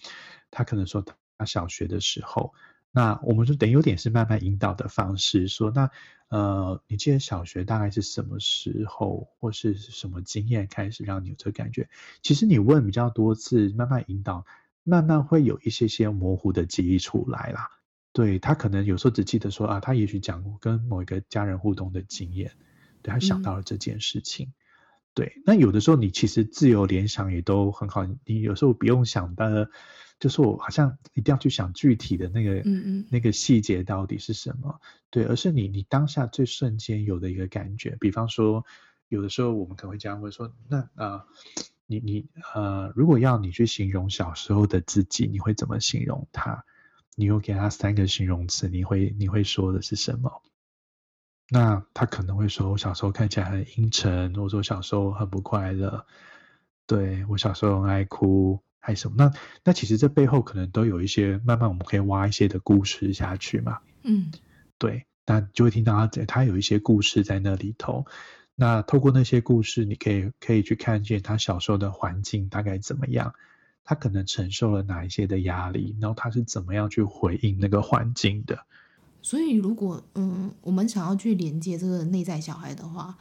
[0.49, 1.05] 他可能说
[1.37, 2.53] 他小学的时候，
[2.91, 5.91] 那我们就等于有点是慢慢引导的方式，说那
[6.29, 11.87] 呃，你记得小学大概是什么时候或是什么经验开始让你有这个感觉？
[12.23, 14.43] 其实你问比较多次，慢慢引导，
[14.83, 17.69] 慢慢会有一些些模糊的记忆出来啦。
[18.11, 22.53] 对，他可能有时候只记得说啊，他也许讲过跟某一个家人互动的经验，
[23.03, 24.47] 对，他想到了这件事情。
[24.47, 24.53] 嗯
[25.17, 29.71] 对，那有的时候你其实自由联想也都很好，你有时候不用想的，
[30.19, 34.79] 就是我好像一定要去想具体的那个，嗯嗯，那个细节到底是什么？
[35.09, 37.97] 对，而是你你当下最瞬间有的一个感觉。
[37.99, 38.63] 比方说，
[39.07, 41.25] 有的时候我们可能会这样会说，那啊、呃，
[41.87, 46.63] 你你呃，如果要你去形容小时候的自己，你会怎么形容他？
[47.15, 50.43] 你有给他三个形容词，你会你会说的是什么？
[51.49, 56.05] 那他可能会说，我小时候看起来很阴沉，或者说小时候很不快乐，
[56.85, 59.15] 对，我小时候很爱哭，爱什么？
[59.17, 59.31] 那
[59.63, 63.79] 那其实这背后可能都有一些，慢慢我们可以挖一些的故事下去嘛。
[64.03, 64.31] 嗯，
[64.77, 68.05] 对，那就会听到他他有一些故事在那里头。
[68.55, 73.35] 那透过那些故事，你可以可以去看见他小时候的环境大概怎么样，
[73.85, 78.65] 他可能承受了哪一些的压力，然后他是怎么样去回应那个环境的。
[79.21, 83.17] 所以，如果嗯，我们想要去连接这个内在小孩的话，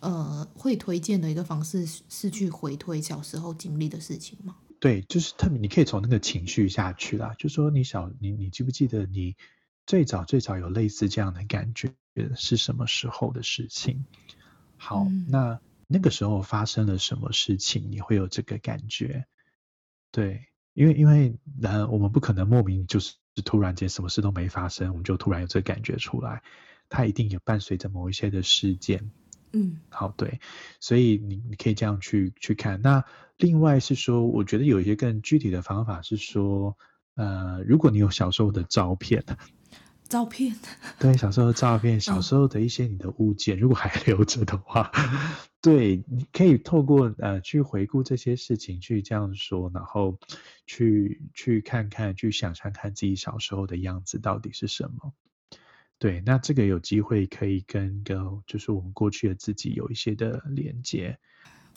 [0.00, 4.56] 呃，会推荐的一个方式是去回推小时候经历的事情吗？
[4.78, 7.34] 对，就是特别，你可以从那个情绪下去啦。
[7.38, 9.34] 就说你小，你你记不记得你
[9.86, 11.94] 最早最早有类似这样的感觉
[12.34, 14.04] 是什么时候的事情？
[14.76, 19.26] 好，嗯、那那个时候发生了什么事情，你会有这个感觉？
[20.10, 23.14] 对，因为因为呃，我们不可能莫名就是。
[23.36, 26.42] 是突然间什么事都没发生，我们就突然有这个感觉出来，
[26.88, 29.10] 它一定也伴随着某一些的事件。
[29.52, 30.40] 嗯，好，对，
[30.80, 32.80] 所以你你可以这样去去看。
[32.82, 33.04] 那
[33.36, 36.76] 另外是说，我觉得有一些更具体的方法是说，
[37.14, 39.24] 呃，如果你有小时候的照片，
[40.08, 40.54] 照片，
[40.98, 44.90] 对，小时候的照片，小时候的一些你的物件，嗯、如果还留着的话。
[45.62, 50.16] 对，你可以透过呃去回顾这些事情，去这样说，然后
[50.64, 55.12] 去去看看，去想象看自己小时候的样子到底是什么。
[55.98, 61.18] 对，那这个有机会可以跟个就是我们过去的自己有一些的连接。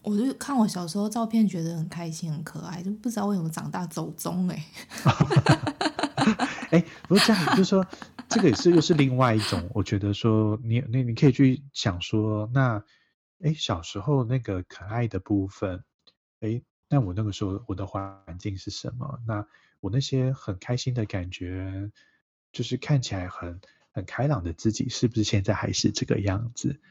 [0.03, 4.65] 我就看我小时候照片，觉得很开心、很可爱，就不知道为什么长大走中哎。
[6.69, 7.83] 哎，不是这样就是说，
[8.29, 12.83] 这个也是又是另外一种，我觉得说你你你可以去想说那。
[13.41, 15.81] 哎，小时候那个可爱的部分，
[16.41, 19.17] 哎，那我那个时候我的环境是什么？
[19.25, 19.47] 那
[19.79, 21.89] 我那些很开心的感觉，
[22.51, 23.61] 就是看起来很
[23.93, 26.81] 很开朗的自己，是不是现在还是这个样子？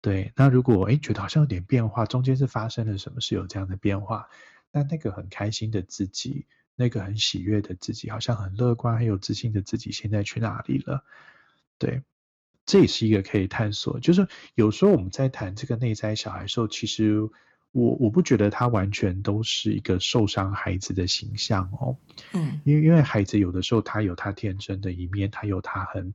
[0.00, 4.28] 对，那如果哎觉得好像有点变化，中间是发生了什么是有这样的变化？
[4.70, 6.46] 那那个很开心的自己，
[6.80, 11.04] 那个很喜悦的自己，好像很乐观、很有自信的自己，现在去哪里了？
[11.78, 12.02] 对。
[12.66, 17.18] 这也是一个可以探索，就是有时候我们在谈这个内在小孩的时候，其实
[17.72, 21.96] 我我不觉得他完全都是一个受伤孩子的形象哦，
[22.32, 26.14] 嗯，因为因为孩子有的时候他有他天真的一面，他有他很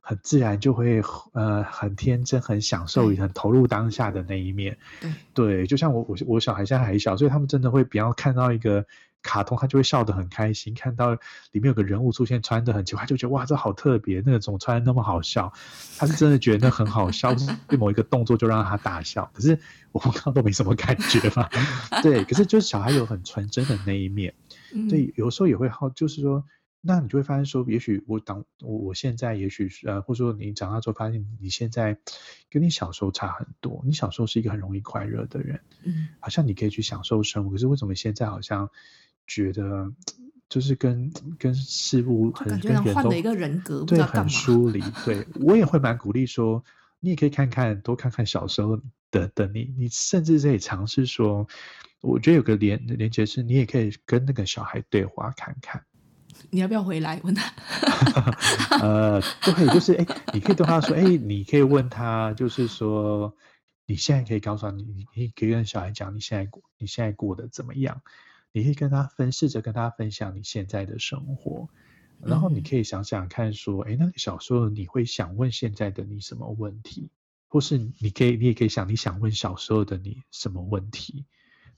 [0.00, 1.00] 很自然就会
[1.32, 8.84] 呃很天真、很享受、很投入当下的那一面，对，对，就像我我我小孩现在还小，所以他们真的会比较看到一个。
[9.24, 11.14] 卡通他就会笑得很开心，看到
[11.50, 15.50] 里面有个人物出现穿得很奇怪，他就觉得哇，这好特别，那个穿得那么好笑？
[15.96, 17.34] 他是真的觉得那很好笑，
[17.66, 19.28] 对某一个动作就让他大笑。
[19.32, 19.58] 可是
[19.92, 21.48] 我们刚刚都没什么感觉嘛，
[22.02, 22.22] 对。
[22.24, 24.34] 可是就是小孩有很纯真的那一面，
[24.90, 26.44] 对有时候也会好，就是说，
[26.82, 31.96] 那你就会发现说，也许我当我我现在也许呃，或者说你长大之后发现你现在
[32.50, 38.68] 跟你小时候差很多，你小时候是一个很容易快乐的人，嗯，好像你可以去享受生活，可是为什么现在好像？
[39.26, 39.92] 觉得
[40.48, 44.80] 就是跟跟事物很感觉换了一个人格，对，很疏离。
[45.04, 46.62] 对，我也会蛮鼓励说，
[47.00, 51.46] 你也可以看看，多看看小时候的的你，你甚至可以尝试说，
[52.00, 55.82] 我觉得有个连连接是，你也可以跟那个小孩对话看看。
[56.50, 57.52] 你要不要回来问他？
[58.82, 63.34] 呃，对，就是哎，你可以对他说，哎，你可以问他，就是说，
[63.86, 68.02] 你现在可以告诉他，你你可以跟小孩讲，你现在过你现在过得怎么样？
[68.54, 71.68] 你可以跟他分，试着跟他分享你现在的生活，
[72.22, 77.10] 然后你可以想想看，说，哎、嗯，那个小时候你会想问现在的你什么问题，
[77.48, 81.24] 或是你可以，你也可以想你想问小时候的你什么问题，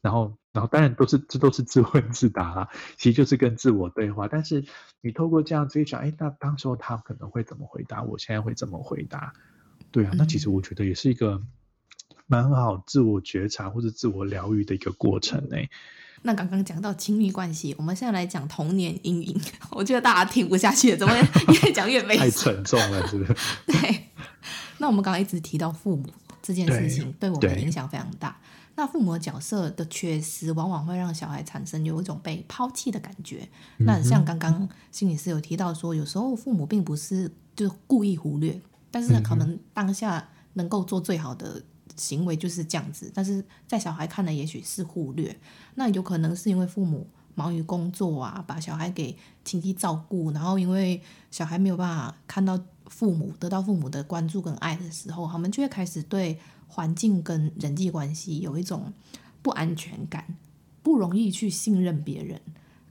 [0.03, 2.69] 然后，然后当然都是这都是自问自答啦，
[2.99, 4.29] 其实就是跟自我对话。
[4.29, 4.67] 但是
[5.01, 8.03] 你透过这样子一想，哎，那当时候他可能会怎么回答？
[8.03, 9.33] 我现在会怎么回答？
[9.91, 11.43] 对啊，那其实我觉得也是一个
[12.27, 15.57] 蛮好自我觉察或者自我疗愈的一个过程呢。
[16.23, 19.41] 那刚刚讲到亲密关系，我们现在来讲童年阴影。
[19.71, 21.15] 我觉得大家听不下去了，怎么
[21.63, 22.17] 越讲越悲？
[22.17, 23.35] 太沉重了，是不是？
[23.67, 24.07] 对。
[24.79, 26.05] 那我们刚刚一直提到父母
[26.43, 28.37] 这件事情，对我们的影响非常大。
[28.75, 33.49] 那父母的角色的缺失，往往会让小孩产生有一种被抛弃的感觉。
[33.79, 38.61] 嗯、那像刚刚心理师有提到说，有时候父母并不是就故意忽略，
[38.91, 41.63] 但是可能当下能够做最好的。
[41.95, 45.35] 行为就是这样子，但是在小孩看来，也许是忽略。
[45.77, 58.93] 那有可能是因为父母忙于工作啊，把小孩给亲戚照顾，然后因为小孩没有办法看到父母得到父母的关注跟爱的时候，他们就会开始对环境跟人际关系有一种
[59.43, 60.37] 不安全感，
[60.83, 62.41] 不容易去信任别人，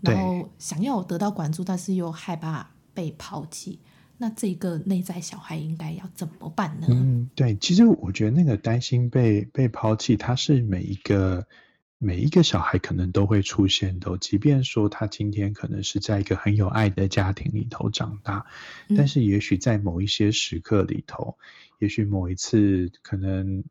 [0.02, 3.80] 然后想要得到关注，但是又害怕被抛弃。
[4.18, 6.88] 那这个内在小孩应该要怎么办呢？
[6.90, 11.48] 嗯，对，其实我觉得那个担心被被抛弃，它是每一个
[11.98, 14.18] 每一个小孩可能都会出现的。
[14.18, 18.46] 即便说他今天可能是在一个很有爱的家庭里头长大，
[18.90, 21.38] 嗯、但是也许在某一些时刻里头，
[21.80, 23.64] 也许某一次可能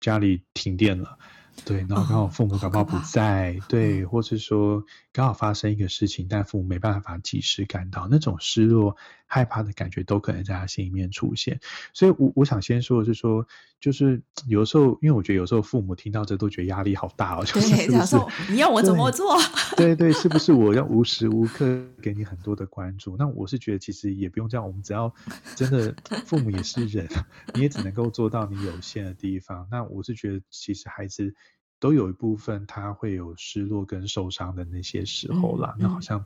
[0.00, 1.18] 家里停电了。
[1.64, 4.82] 对，然后刚好父母刚好不在，哦、对，或是说
[5.12, 8.96] 刚好发生一个事情，但父母没办法及时赶到，那种失落、
[9.26, 11.60] 害怕的感觉都可能在他心里面出现。
[11.92, 13.44] 所以我，我我想先说的是说，
[13.80, 18.16] 就是有时候，因为我觉得有时候父母听到这都觉得压力好大哦， 就是是不是
[18.52, 19.36] 你要我怎么做？
[19.76, 23.16] 对对，对，是不是我要无时无刻给你很多的关注？
[23.18, 25.12] 那我是觉得其实也不用这样，我们只要
[25.56, 25.92] 真的
[26.24, 27.08] 父母也是人，
[27.54, 29.66] 你也只能够做到你有限的地方。
[29.72, 31.34] 那我是觉得其实孩子。
[31.80, 36.22] 都有一部分他会有失落跟受伤的那些时候啦，那好像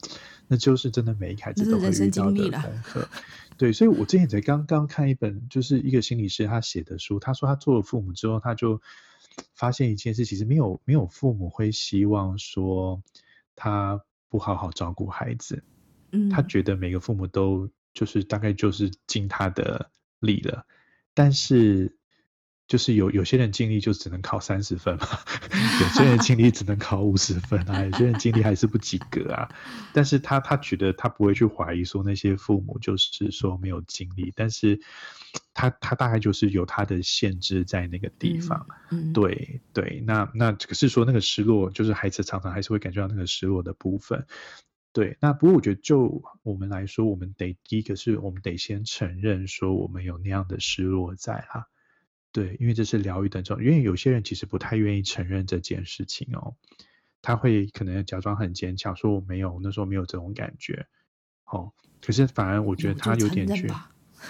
[0.49, 3.09] 那就是真的每一个孩子都会遇到的功课。
[3.57, 8.83] 对，所以我之前才刚刚看一本，就是一个心理师他写的书，他说他做了父母之后，他就
[9.55, 13.01] 发现一件事，其实没有没有父母会希望说
[13.55, 15.63] 他不好好照顾孩子，
[16.11, 19.89] 嗯，他觉得每个父母都就是大概就是尽他的
[20.19, 20.67] 力了，
[21.15, 21.97] 但是。
[22.67, 25.07] 就是有有些人尽力就只能考三十分嘛，
[25.83, 29.49] 有些人尽力只能考五十分啊，有些人尽力还是不及格啊。
[29.93, 34.81] 但是他他觉得他不会去怀疑说那些父母就是说没有尽力，但是
[35.53, 38.67] 他他大概就是有他的限制在那个地方。
[38.91, 44.27] 嗯，对对，那那可是说那个失落，就是孩子常常还是会感觉到那个失落的部分。
[44.95, 51.67] 对，那不过我觉得就我们来说，我们得第一个是我们得先承认说我们有那样的失落在哈。
[52.35, 56.57] 对，因为这是疗愈的这种，因为有些人其实不太愿意承认这件事情哦，
[57.23, 60.85] 他会可能假装很坚强，说我没有，那时候没有这种感觉，
[61.45, 61.73] 哦，
[62.03, 63.69] 可是反而我觉得他有点去，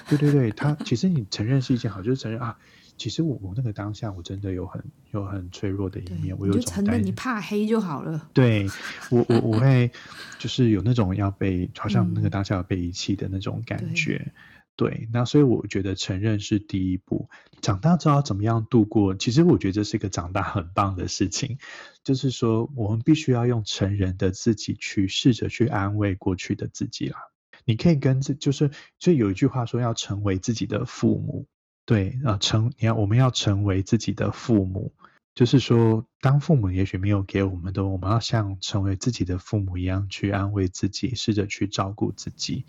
[0.07, 2.59] 对对对， 他其实你承认是一件好，就是承认啊，
[2.99, 8.67] 其实我我那个当下我真的有很有很脆弱的一面，我有种就承认你怕黑就好了，对
[9.11, 9.91] 我我我会
[10.39, 14.23] 就是有那种要被好像那个当下要被遗弃的那种感觉。
[14.27, 14.33] 嗯
[14.77, 17.29] 对，那所以我觉得承认是第一步。
[17.61, 19.14] 长大之后怎么样度过？
[19.14, 21.59] 其实我觉得这是一个长大很棒的事情，
[22.03, 27.18] 就是说我们必须要用成人的自己去试着去安慰过去的自己啦。
[27.64, 31.47] 你可以跟自就是，就有一句话说要成为自己的父母。
[31.87, 34.93] 对，啊，成你要我们要成为自己的父母，
[35.35, 42.66] 就是说当父母也许没有给我们的，我们要像成为自己的父母一样去安慰自己，试着去照顾自己。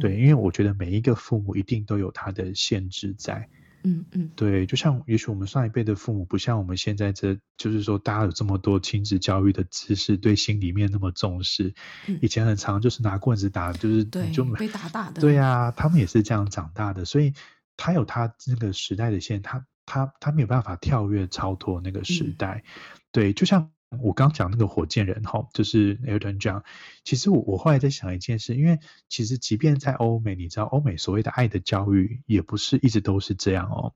[0.00, 3.48] 对，因为我觉得每一个父母一定都有他的限制在，
[3.82, 11.74] 嗯嗯，对，就像也许我们上一辈的父母不像我们现在这，就是说大家有这么多亲子教育的知识，对心里面那么重视。
[12.06, 15.34] 嗯、以前很常就是拿棍子打，就是对就被打打的，对。
[15.34, 17.34] 呀、啊，他们也是这样长大的，所以
[17.76, 23.73] 他有他那个时代的限，他他他没有办法跳跃超脱那个时代，嗯、对，就像。
[24.02, 26.62] 我刚讲那个火箭人哈，就是 Elton John。
[27.04, 28.78] 其实我我后来在想一件事，因为
[29.08, 33.92] 其实即便在欧美，你知道欧美所谓的爱的教育也不是一直都是这样哦。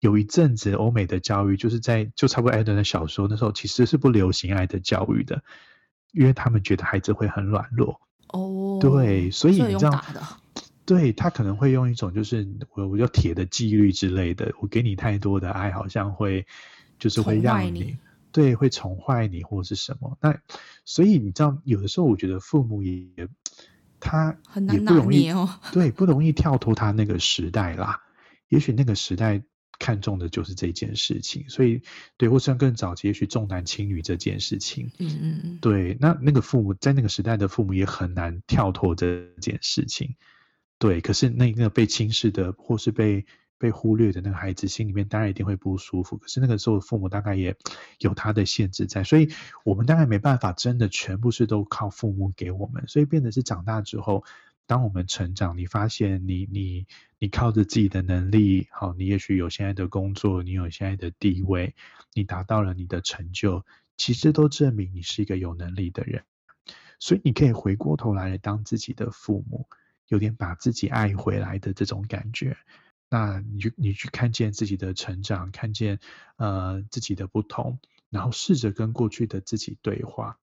[0.00, 5.42] 有一阵子欧美的教育就是在就差不多 Elton 的小时候那时候，其实是不流行爱的教育的，
[6.12, 8.00] 因为他们觉得孩子会很软弱。
[8.28, 10.04] 哦，对，所以你知道，
[10.84, 16.46] 对他可能会用一种就是我我叫铁的纪律之类的，我给你太多的爱，好像会
[16.98, 17.96] 就是会让你。
[18.34, 20.18] 对，会宠坏你或是什么？
[20.20, 20.40] 那
[20.84, 23.28] 所以你知道，有的时候我觉得父母也
[24.00, 24.36] 他
[24.72, 28.02] 也不容易哦，对，不容易跳脱他那个时代啦。
[28.48, 29.44] 也许那个时代
[29.78, 31.82] 看重的就是这件事情，所以
[32.16, 40.16] 对，或者更早期，也许重男轻女这件事情，嗯嗯嗯，对，那那个父母在那个时代的父母也很难跳脱这件事情，
[40.80, 41.00] 对。
[41.00, 43.24] 可是那个被轻视的，或是被。
[43.58, 47.56] 被忽略的那个孩子心里面当然一定会不舒服，可是那个时候父母大概也
[47.98, 49.30] 有他的限制在，所以
[49.64, 54.24] 我们当然没办法真的全部是都靠父母给我们，所以变得是长大之后，
[54.66, 56.86] 当我们成长，你发现你你
[57.18, 61.74] 你靠着自己的能力，好，你也许有现在的工作，你有现在的地位，
[62.12, 63.64] 你达到了你的成就，
[63.96, 66.24] 其实都证明你是一个有能力的人，
[66.98, 69.68] 所以你可以回过头来当自己的父母，
[70.08, 72.56] 有点把自己爱回来的这种感觉。
[73.08, 75.98] 那你去你去看见自己的成长，看见
[76.36, 77.78] 呃自己的不同，
[78.10, 80.38] 然后试着跟过去的自己对话。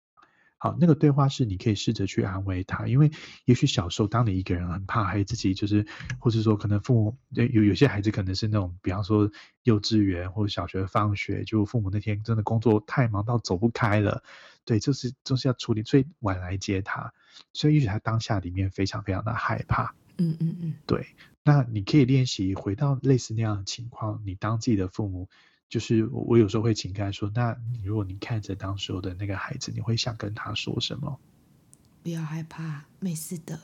[0.62, 3.10] 好，那个对话是你可以试着去安慰他，因为
[3.46, 5.86] 也许小时候当你一个人很怕黑自己，就是
[6.18, 9.30] 或是说可能父母有有些孩子可能是那种，比方说
[9.62, 14.22] 幼稚园或者小学放学，就父母那天真的工作太忙到走不开了，
[14.66, 17.14] 对，就是就是要处理，所以晚来接他，
[17.54, 19.94] 所以也许他当下里面非常非常的害怕。
[20.20, 21.06] 嗯嗯嗯，对。
[21.42, 25.28] 那你可以练习回到类似那样的情况，你当自己的父母，
[25.68, 31.18] 就是我有时候会情感说，那你如果你看着当时候的那个孩子，你会想跟他说什么？
[32.02, 33.58] 不要害怕，没事的。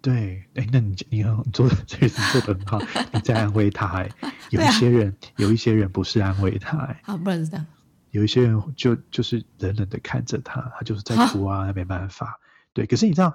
[0.00, 2.78] 对，哎，那你你很做的 这个做的很好，
[3.12, 3.86] 你在安慰他。
[3.88, 4.08] 哎，
[4.50, 7.66] 有一些人，啊、有一些人不是安慰他，哎，好，不然是这样。
[8.12, 12.38] 有一些人就就是冷冷的看着他，他就是在哭啊，没办法。
[12.72, 13.34] 对，可是你知道，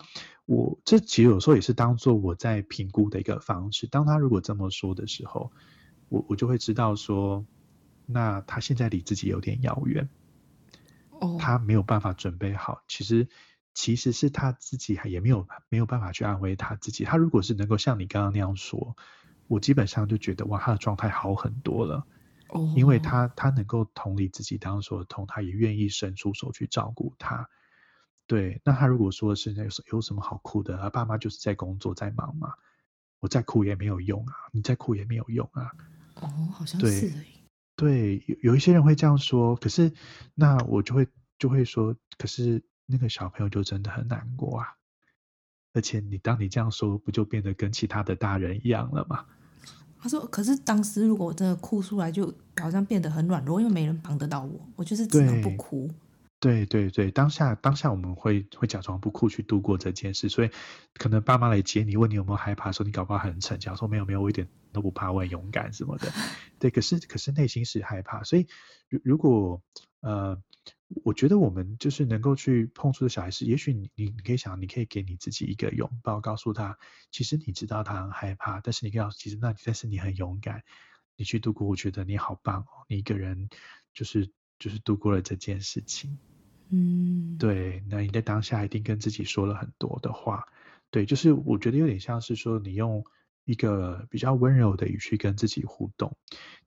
[0.52, 3.88] 我这其实有时候也是当做我在评估的一个方式。
[3.88, 5.52] 当他如果这么说的时候，
[6.10, 7.46] 我我就会知道说，
[8.06, 10.10] 那他现在离自己有点遥远，
[11.12, 12.84] 哦，他没有办法准备好。
[12.88, 13.28] 其实。
[13.74, 17.06] 其实是他自己还也没有没有办法去安慰他自己。
[17.06, 18.98] 他如果是能够像你刚刚那样说，
[19.48, 22.06] 我基本上就觉得哇，他的状态好很多了。
[22.50, 27.50] 哦，因为他他能够同理自己当时说的痛，他也愿意伸出手去照顾他。
[28.36, 30.78] 对，那他如果说的是那有有什么好哭的？
[30.78, 32.54] 他爸妈就是在工作在忙嘛，
[33.20, 35.72] 我再哭也没有用啊，你再哭也没有用啊。
[36.22, 37.10] 哦，好像是。
[37.10, 37.14] 对，
[37.76, 39.92] 对，有有一些人会这样说，可是
[40.36, 41.08] 那我就会
[41.38, 42.64] 就会说，可是。
[42.88, 44.68] 那个小朋友就真的很难过啊，
[45.72, 49.24] 而且你当你这样说，不就变得跟其他的大人一样了吗？
[49.98, 55.90] 他说：“可是当时如果我真的哭出来，就好像变得很软弱，因为没人帮得到我，我就是只能不哭。”
[56.42, 60.50] 对对对，当下当下我们会会假装不哭去度过这件事，所以
[60.96, 66.12] 可能爸妈来接你，问你有没有害怕，说你搞不好很逞强，说没有没有，我一点都不怕，我很勇敢什么的。
[66.60, 68.48] 对，可是可是内心是害怕，所以
[68.90, 69.62] 如如果
[70.02, 70.42] 呃。
[71.06, 76.78] 我觉得我们就是能够去碰触的小孩是，也许你你你可以想，你可以给你自己一个拥抱，告诉他，
[77.12, 80.64] 其实你知道他很害怕，但是你告诉其实那但是你很勇敢，
[81.16, 83.50] 你去度过，我觉得你好棒哦，你一个人
[83.94, 84.30] 就是
[84.60, 86.20] 就是度过了这件事情，
[86.72, 90.48] 嗯，对，那你在当下一定跟自己说了很多的话，
[90.90, 93.04] 对，就是我觉得有点像是说你用。
[93.44, 96.16] 一个比较温柔的语气跟自己互动，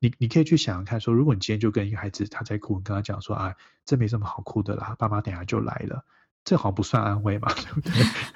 [0.00, 3.54] 你你可以去想想看，说如果你今天就跟一个孩子他在哭，你跟他讲说啊，
[3.86, 6.04] 这没什么好哭的啦，爸妈等下就来了，
[6.44, 7.92] 这好像不算安慰嘛， 对不对？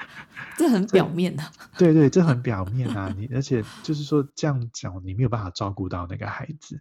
[0.57, 1.43] 这很表面的。
[1.77, 6.81] 对对，这很表面啊，你而且就是说这样讲，你没有办法照顾到那个孩子，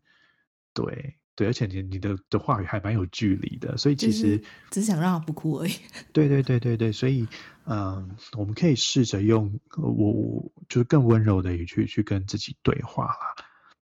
[0.75, 1.17] 对。
[1.37, 5.71] 对，而且你你的的话语还蛮有距离的，所以其实只想让他不哭而已。
[6.11, 7.27] 对对对对对，所以
[7.65, 8.09] 嗯、呃，
[8.39, 13.35] 我们可以试着用我我就是更温柔的语气去跟自己对话啦，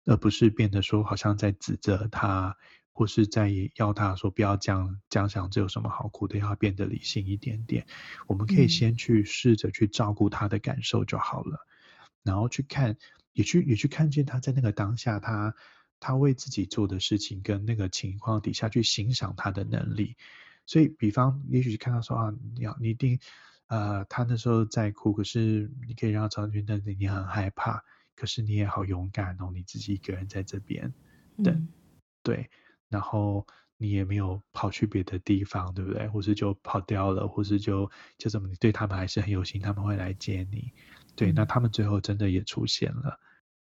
[0.05, 2.55] 而不是变得说好像在指责他，
[2.93, 6.39] 或是在要他说不要这样这样想，这有什么好哭的？
[6.39, 7.85] 要变得理性一点点。
[8.27, 12.95] 我们可以先去试着去照顾他的感受就好了，嗯、然后去看，
[13.33, 15.53] 也去也去看见他在那个当下他。
[16.01, 20.17] 他为自己做的事情跟那个情况底下去欣赏他的能力，
[20.65, 23.19] 所以比方也许看到说啊，你要你一定，
[23.67, 27.83] 呃，他那时候在哭，可是你可以让他知道，那你很害怕，
[28.15, 30.91] 可是你也好勇敢哦，你自己一个人在这边
[31.43, 31.67] 等，嗯、
[32.23, 32.49] 对，
[32.89, 33.45] 然后
[33.77, 36.07] 你也没有跑去别的地方，对不对？
[36.07, 40.73] 或是就跑掉了，或是就就怎么，你对他们还是很有心，他们会来接你，
[41.15, 43.19] 对，嗯、那他们最后真的也出现了。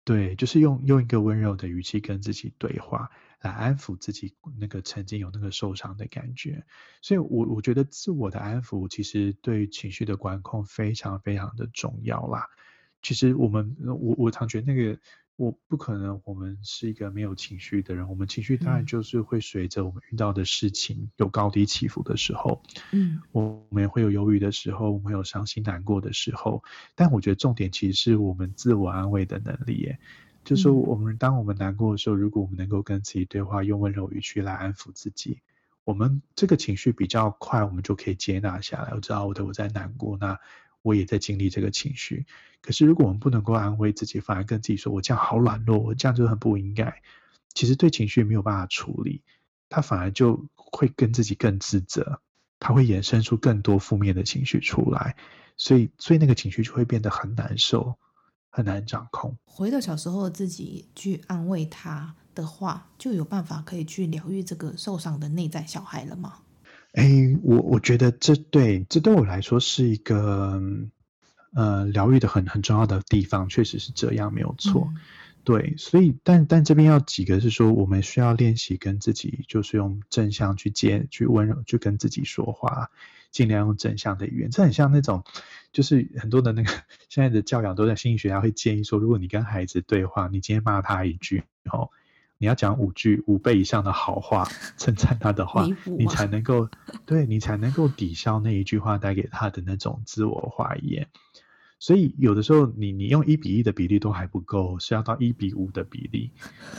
[0.06, 6.64] 对，就是用用一个温柔的语气跟自己对话，来安抚自己那个曾经有那个受伤的感觉。
[7.02, 12.46] 所以我，我觉得自我的安抚其实对情绪的管控非常非常的重要啦。
[13.02, 14.98] 其实我们，我我常觉得那个。
[15.36, 18.08] 我不可能，我们是一个没有情绪的人。
[18.08, 22.62] 我们情绪当然就是会随着我们遇到的事情有高低起伏的时候，
[22.92, 26.64] 嗯，我们也会有忧郁的时候，我们有伤心难过的时候。
[26.94, 29.98] 但我觉得重点其实是我们自我安慰的能力，耶，
[30.42, 35.42] 就是我们当我们难过的时候，如果我们能够跟自己对话，用温柔语气来安抚自己，
[35.84, 38.92] 我们这个情绪比较快，我们就可以接纳下来。
[38.94, 40.40] 我知道我的我在难过，那。
[40.86, 42.26] 我也在经历这个情绪，
[42.60, 47.02] 可是如果我们不能够安慰自己，反而跟自己说“我这样好软弱，我这样就很不应该”，
[47.54, 49.22] 其实对情绪没有办法处理，
[49.68, 52.20] 他反而就会跟自己更自责，
[52.60, 55.16] 他会衍生出更多负面的情绪出来，
[55.56, 57.96] 所以所以那个情绪就会变得很难受，
[58.48, 59.36] 很难掌控。
[59.44, 66.42] 回到小时候自己去安慰他的话，就有办法可以去疗愈这个受伤的内在小孩了吗？
[66.96, 70.58] 哎，我我觉得这对这对我来说是一个
[71.52, 74.88] 呃疗愈的很很重要的地方，确实是这样，没有错。
[74.94, 75.00] 嗯、
[75.44, 82.90] 对，所以但但这边要几个是说，我们需要练习跟自己，就是用正向去接，去温柔去跟自己说话，
[83.30, 84.50] 尽量用正向的语言。
[84.50, 85.22] 这很像那种，
[85.74, 86.70] 就是很多的那个
[87.10, 91.90] 现在的教养都在心理学家会建议说，如果你跟孩子对话，你今天骂他一句，然后。
[92.38, 95.66] 你要讲五句五倍以上的好话，称赞他的话，
[95.98, 96.68] 你 才能够
[97.06, 101.04] 对你才能够抵消那一句话带给他的那种自我怀疑。
[101.78, 106.32] 所以有的时候你你用一比一的比例都还不够，是要到一比五的比例。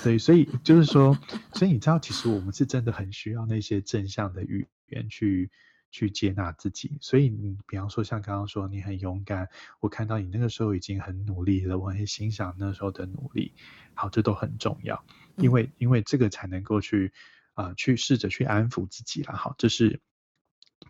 [0.03, 1.16] 对，所以就是说，
[1.53, 5.51] 所以你知道，其实我们是真的很需要那些正向的语言去
[5.91, 6.97] 去接纳自己。
[6.99, 9.49] 所以你比方说像刚刚说你很勇敢，
[9.80, 13.53] 我看到你那个时候已经很努力了，我很欣赏那时候的努力。
[13.93, 15.03] 好，这都很重要，
[15.38, 17.14] 因为因为这个才能够去
[17.54, 19.36] 啊、呃、去试着去安抚自己啦。
[19.36, 20.00] 好，这是。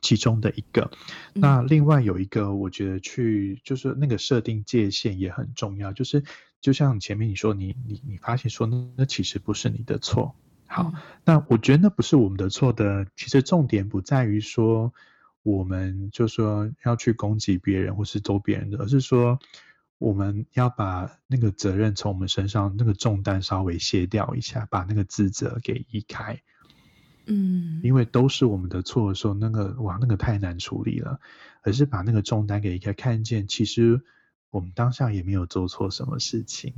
[0.01, 0.91] 其中的一个，
[1.33, 5.91] 那另外有一个，我觉得去就是那个设定界限也很重要。
[5.91, 6.23] 就是
[6.61, 10.35] 就像前面你说，你你你发现说那其实不是你的错。
[10.67, 10.93] 好，
[11.23, 13.07] 那我觉得那不是我们的错的。
[13.15, 14.93] 其实重点不在于说
[15.41, 19.39] 我们就说要去攻击别人或是揍别人的，而是说
[19.97, 26.41] 我们要把那个责任从我们身上那个重担稍微卸掉一下，把那个自责给移开。
[27.25, 31.19] 嗯，因为都是我们的错的时候，那个哇，那个太难处理了。
[31.63, 34.01] 而是把那个重担给移开看见，其实
[34.51, 36.75] 我们当下也没有做错什么事情。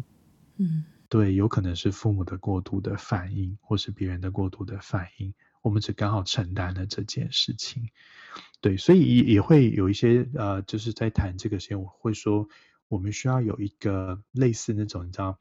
[0.58, 7.90] 嗯，对，有可能是父母的过度的反应，或是别人的过度的反应，我们只刚好承担了这件事情。
[8.62, 12.48] 对，所以也也会有一些呃，就是在谈这个时间，我会说。
[12.90, 15.38] 我们需要有一个类似那种，你知道，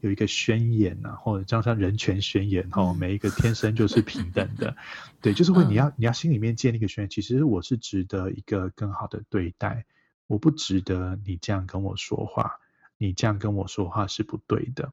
[0.00, 4.76] 有一个宣言啊，或者叫像人权宣言哈，每一个天生就是平等的，
[5.20, 9.84] 对，就是会你要你要心里面建立一个宣言，其实我是值得一个更好的对待，
[10.28, 12.60] 我不值得你这样跟我说话，
[12.98, 14.92] 你这样跟我说话是不对的，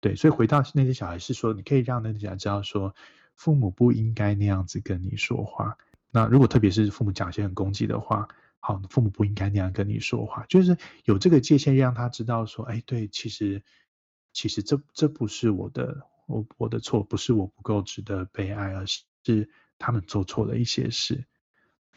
[0.00, 2.94] 对，所以回到那些小孩是说，你可以让那些小孩知道说，
[3.36, 5.78] 父母不应该那样子跟你说话，
[6.10, 8.28] 那如果特别是父母讲一些很攻击的话。
[8.64, 13.64] 好，父母不应该那样跟你说话，就是有这个界限，让他知道说，哎，对，其实，
[14.32, 21.24] 其实这这不是我的，我我的错，不是我不够值得被爱，而是他们做错了一些事。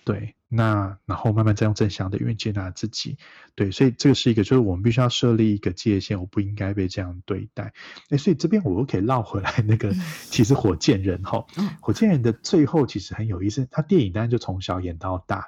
[0.06, 3.20] 对，那然后慢慢再用正向的语言接纳自己。
[3.54, 7.74] 对，所以这个是一个，就是我们必须要设立一个界限，我不应该被这样对待。
[8.10, 9.94] 哎，所以这边我又可以绕回来，那个
[10.32, 11.46] 其实火箭人哈，
[11.80, 15.48] 火箭人的最后其实很有意思，他电影当然就从小演到大。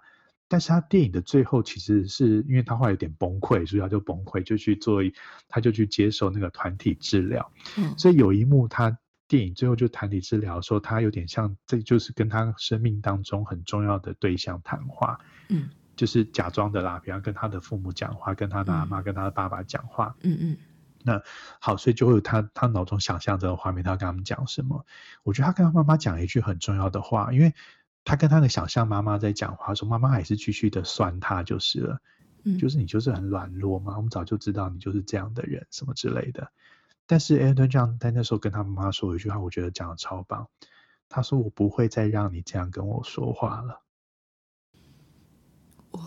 [0.49, 5.01] 但是他电影的最后，其实是因为他后来有点崩溃，所以他就崩溃，就去做，
[5.49, 7.51] 他就去接受那个团体治疗。
[7.77, 15.19] 嗯，所以有一幕，他电影最后就团体治疗的时候，他有点像，这就是跟他生命当中很重要的对象谈话。
[15.49, 20.15] 嗯，就是假装的啦，比方跟他的父母讲话，跟他的阿妈、跟他的爸爸讲话。
[20.21, 20.57] 嗯嗯。
[21.03, 21.21] 那
[21.59, 24.85] 好，所以就会有他他脑中想象这个画面，他要跟他们讲什么？
[25.23, 27.53] 我觉得他跟他妈妈讲一句很重要的话，因为。
[28.07, 31.99] 他跟他的想象妈妈在讲话，说妈妈还是继续的酸他就是了，
[32.45, 36.49] 嗯，就是你就是很软弱嘛，我们早就知道你就是这样的人，什么之类的。
[37.05, 40.47] 但是艾伦这样在那时候跟他妈妈说一句话，我觉得讲的超棒。
[41.09, 43.81] 他说：“我不会再让你这样跟我说话了。”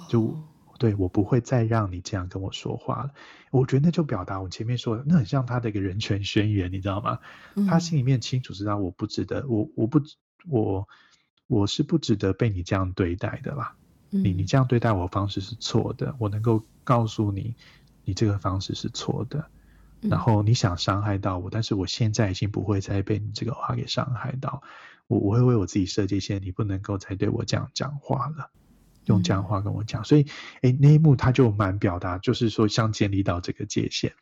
[0.09, 0.43] 就
[0.79, 3.13] 对，我不会再让你这样跟我说话了。
[3.51, 7.19] 我觉得那就表达我前面说的，那很像他的一个人权宣言，你知道吗？
[7.57, 10.01] 嗯，他心里面清楚知道，我不值得，我我不
[10.49, 10.89] 我。
[11.51, 13.75] 我是不值得被你这样对待的啦，
[14.13, 17.57] 嗯、你你这样对待我方式是错的，我能够告诉你，
[18.05, 19.51] 你这个方式是错的，
[20.01, 24.63] 嗯，然后你想伤害到我，但是我现在已经不会再被你这个话给伤害到，
[25.09, 28.51] 我我会为我自己设界限，你不能够再对我这样讲话了，
[29.07, 30.27] 用这样话跟我讲，嗯、所以
[30.63, 34.13] 诶那一幕他就蛮表达，就是说像建立到这个界限，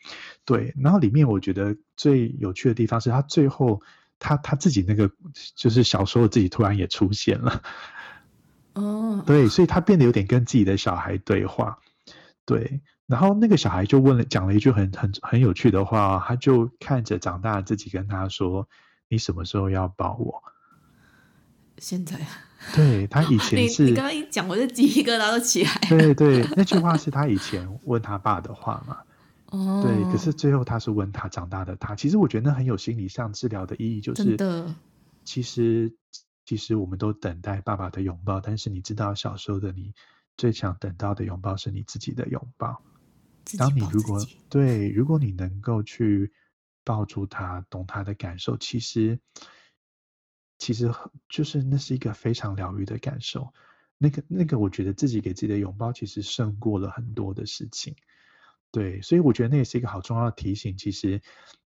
[0.46, 3.82] 对，然后里面我觉得最有趣的地方是他最后。
[4.18, 5.10] 他他自己那个
[5.54, 7.62] 就是小时候自己突然也出现了，
[8.74, 11.78] 哦，对，所以他变得有点跟自己的小孩对话，
[12.44, 18.68] 对，然后那个小孩就问了讲了一句很很很有趣的话，他就看着长大自己跟他说
[19.08, 20.42] ：“你什么时候要抱我？”
[21.78, 22.18] 现在，
[22.74, 25.70] 对，他以前是，你刚刚一讲，我就鸡皮疙瘩都起来。
[25.88, 28.98] 对对，那句话是他以前问他爸的话嘛。
[29.50, 34.36] 哦，对，可是最后他是问他长大的他，其实我觉得那很有心理上治疗的意义，就是
[35.24, 35.96] 其实
[36.44, 39.94] 其实我们都等待爸爸的拥抱，但是你知道小时候的你
[40.36, 42.82] 最想等到的拥抱是你自己的拥抱。
[43.56, 44.20] 当你如果
[44.50, 46.30] 对，如果你能够去
[46.84, 49.18] 抱住他，懂他的感受，其实
[50.58, 50.92] 其实
[51.30, 53.52] 就是那是一个非常疗愈的感受。
[53.96, 57.96] 那个那个，我觉得自己给自己的拥抱，其实胜过了很多的事情。
[58.70, 60.76] 对，所以我觉得那也是一个好重要的提醒。
[60.76, 61.20] 其实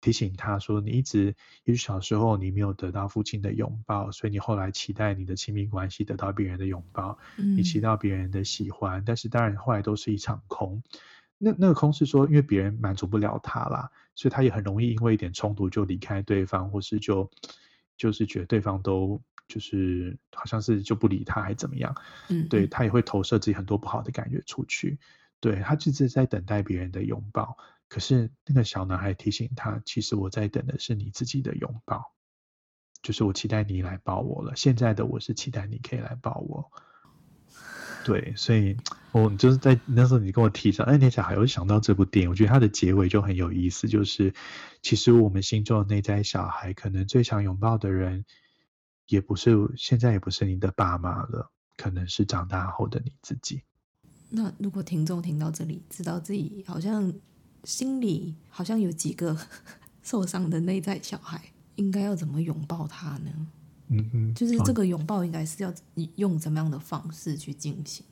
[0.01, 1.35] 提醒他说，你一直，
[1.65, 10.83] 也许小时候你没有得到父亲的拥抱，所以你后来期待你的亲密关系得到别人的拥抱，嗯、你期待别人的喜欢，但是当然后来都是一场空。
[11.37, 17.31] 那那个空是说，因为别人满足不了他啦，所以他也很容易因为一点冲突就离开对方，或是就
[17.97, 21.95] 就是觉得对方都就是好像是就不理他，还怎么样？
[22.29, 24.97] 嗯，对，他也会投射自己很多不好的感觉出去。
[25.45, 27.59] 对，他就是在等待别人的拥抱。
[27.87, 32.15] 可是那个小男孩提醒他，其实我在等的是你自己的拥抱，
[33.03, 34.57] 就是我期待你来抱我了。
[34.57, 36.73] 现在的我是期待你可以来抱我。
[38.07, 38.79] 对，所以
[39.13, 44.33] 我就是在那时候你跟我提上，哎，那小孩，我想到这部电影，我觉得它的结尾就很有意思，就是
[44.81, 48.25] 其实我们心中的内在小孩，可能最想拥抱的人，
[49.07, 53.63] 也不是现在，也不是你的爸妈了，可能是长大后的你自己。
[54.37, 57.13] 那如果听众听到这里，知道自己好像
[57.63, 59.37] 心里好像有几个
[60.03, 61.41] 受伤的内在小孩，
[61.77, 63.31] 应该要怎么拥抱他呢？
[63.89, 65.73] 嗯嗯，就是这个拥抱应该是要
[66.17, 68.05] 用怎么样的方式去进行？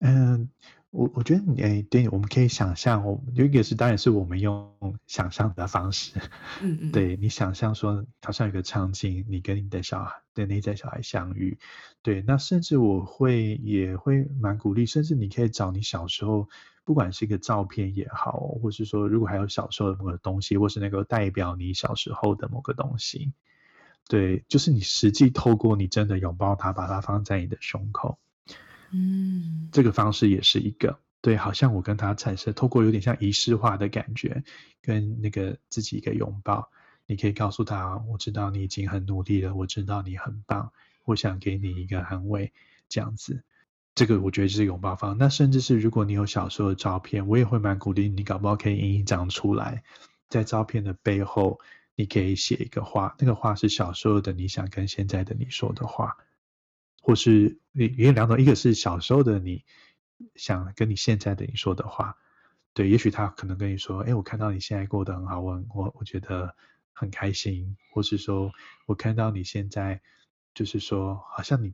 [0.00, 0.48] 嗯，
[0.90, 6.18] 我我觉得你哎，对，我们可以想象，我有一个是当然是我们用想象的方式，
[6.60, 11.58] 嗯嗯，对，你想象说好像有个场景，你跟你的小孩的内在小孩相遇，
[12.02, 16.48] 对，那甚至我会也会蛮鼓励，甚至你可以找你小时候，
[16.84, 23.32] 不管是一个照片也好，或是说如果还有小时候的某个东西，或是那个代表你小时候的某个东西。
[24.08, 28.18] 对，就是你实际透过你真的拥抱它，把它放在你的胸口，
[28.92, 30.98] 嗯，这个方式也是一个。
[31.20, 34.42] 对，好像我跟他产生透过有点像仪式化的感觉，
[34.82, 36.70] 跟那个自己一个拥抱，
[37.06, 40.72] 你可以告诉他，我知道你已经很努力了，我知道你很棒，
[41.04, 42.52] 我想给你一个安慰，
[42.88, 43.42] 这样子。
[43.94, 45.18] 这个我觉得是拥抱方。
[45.18, 49.82] 那甚至是如果你有小时候的照片，我也会蛮鼓励你，搞不好可以印一张出来，
[50.28, 51.60] 在照片的背后。
[51.96, 56.16] 你可以写一个话，那个话是小时候的你想跟现在的你说的话，
[57.00, 59.64] 或是也有两种，一个是小时候的你
[60.34, 62.16] 想跟你现在的你说的话，
[62.74, 66.54] 对，也许他可能跟你说，哎，我看到你现在过得很好，我我我觉得
[66.92, 68.52] 很开心，或是说
[68.86, 70.00] 我看到你现在
[70.54, 71.72] 就是说，好像你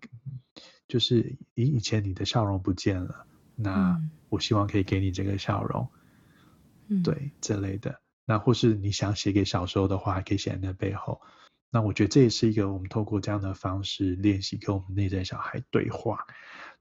[0.88, 5.88] 就是以以前你的笑容不见了，那我希望可以给你这个笑容，
[6.88, 8.00] 嗯，对，这类的。
[8.24, 11.20] 那或是你想写给小时候的话，可以写在那背后。
[11.70, 16.26] 那我觉得这也是一个我们透过这样的方式练习跟我们内在小孩对话。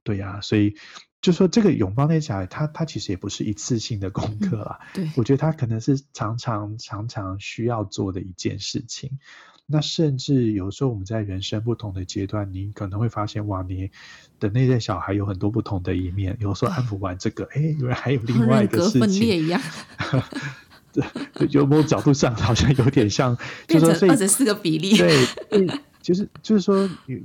[0.03, 0.75] 对呀、啊，所以
[1.19, 4.79] 就说这个拥抱内在小孩，他他其实也不是一次性的功课啊。
[4.93, 9.17] 对，我觉得他可能是常常常常需要做的一件事情。
[9.65, 13.89] 那甚至有时候我们在人生不同的阶段，你可能会发现，哇，你
[14.39, 16.37] 的内在小孩有很多不同的一面。
[16.39, 19.21] 有时候安抚完这个，哎，原来还有另外 一个事情。
[19.21, 19.57] 对，
[21.49, 23.37] 就某种角度上好像有点像，
[23.67, 24.95] 就说二十四个比例。
[24.97, 25.67] 对，
[26.01, 27.23] 就是就是说，你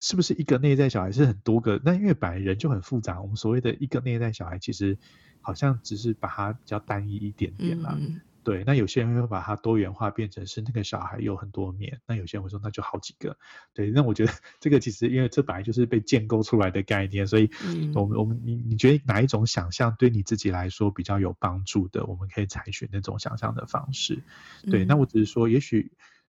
[0.00, 1.80] 是不是一个内在小孩是很多个？
[1.84, 4.96] 那因为本来人就很复杂，我们所谓的一个内在小孩，其实
[5.40, 7.96] 好像只是把它比较单一一点点啦。
[7.98, 12.00] 嗯对，那有些人会把它多元化，变成是那个小孩有很多面。
[12.06, 13.36] 那有些人会说，那就好几个。
[13.74, 17.50] 对，那我觉得 这个其实因为这本来就是被建构出来的概念，所以
[17.94, 24.22] 我们、嗯、我们你你觉得哪一种想象对你自己来说比较有帮助的，我们可以采取那种想象的方式。
[24.70, 25.92] 对，那我只是说，也许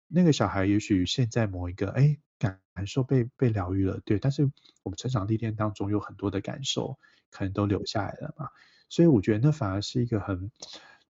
[0.07, 4.51] 那个小孩，也许现在某一个哎感感受被被疗愈了，对，但是
[4.83, 6.99] 我们成长历练当中有很多的感受
[7.31, 8.49] 可能都留下来了嘛，
[8.91, 10.51] 所以我觉得那反而是一个很。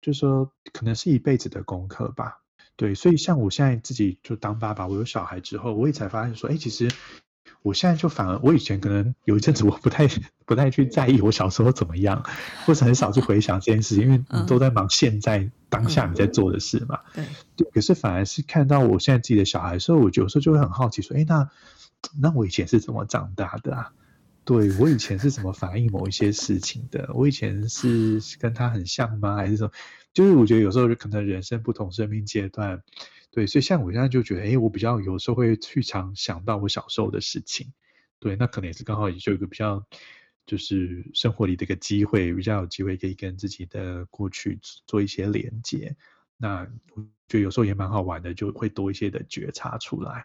[0.01, 2.38] 就是说，可能是一辈子的功课吧。
[2.76, 6.90] 对，所以像我现在自己就当爸爸，我有小孩之后，我也才发现说，哎，其实
[7.62, 10.09] 我现在就反而，我以前可能有一阵子我不太
[10.46, 12.24] 不太去在意我小时候怎么样，
[12.64, 17.01] 或是很少去回想这件事情，因为你都在忙现在当下你在做的事嘛。
[17.12, 17.24] 对。
[17.57, 17.70] 对。
[17.70, 21.51] 可是反而是看到我现在自己的小孩的时候，我有时候就会很好奇说，哎，那
[22.18, 23.92] 那我以前是怎么长大的啊？
[24.51, 27.09] 对，我以前是怎么反应某一些事情的？
[27.14, 29.36] 我以前是跟他很像吗？
[29.36, 29.70] 还是说，
[30.12, 32.82] 就是我觉得有时候可能人生不同生命阶段，
[33.30, 37.72] 对，所以像我现在就觉得，哎，我比较有时候会去常想到我小时候的事情，
[38.18, 39.86] 对，那可能也是刚好也就有一个比较，
[40.46, 45.94] 就是生活里的一个机会，比较有机会可以跟自己的过去做一些连接。
[46.36, 50.24] 那我觉得有时候也蛮好玩的，就会多一些的觉察出来。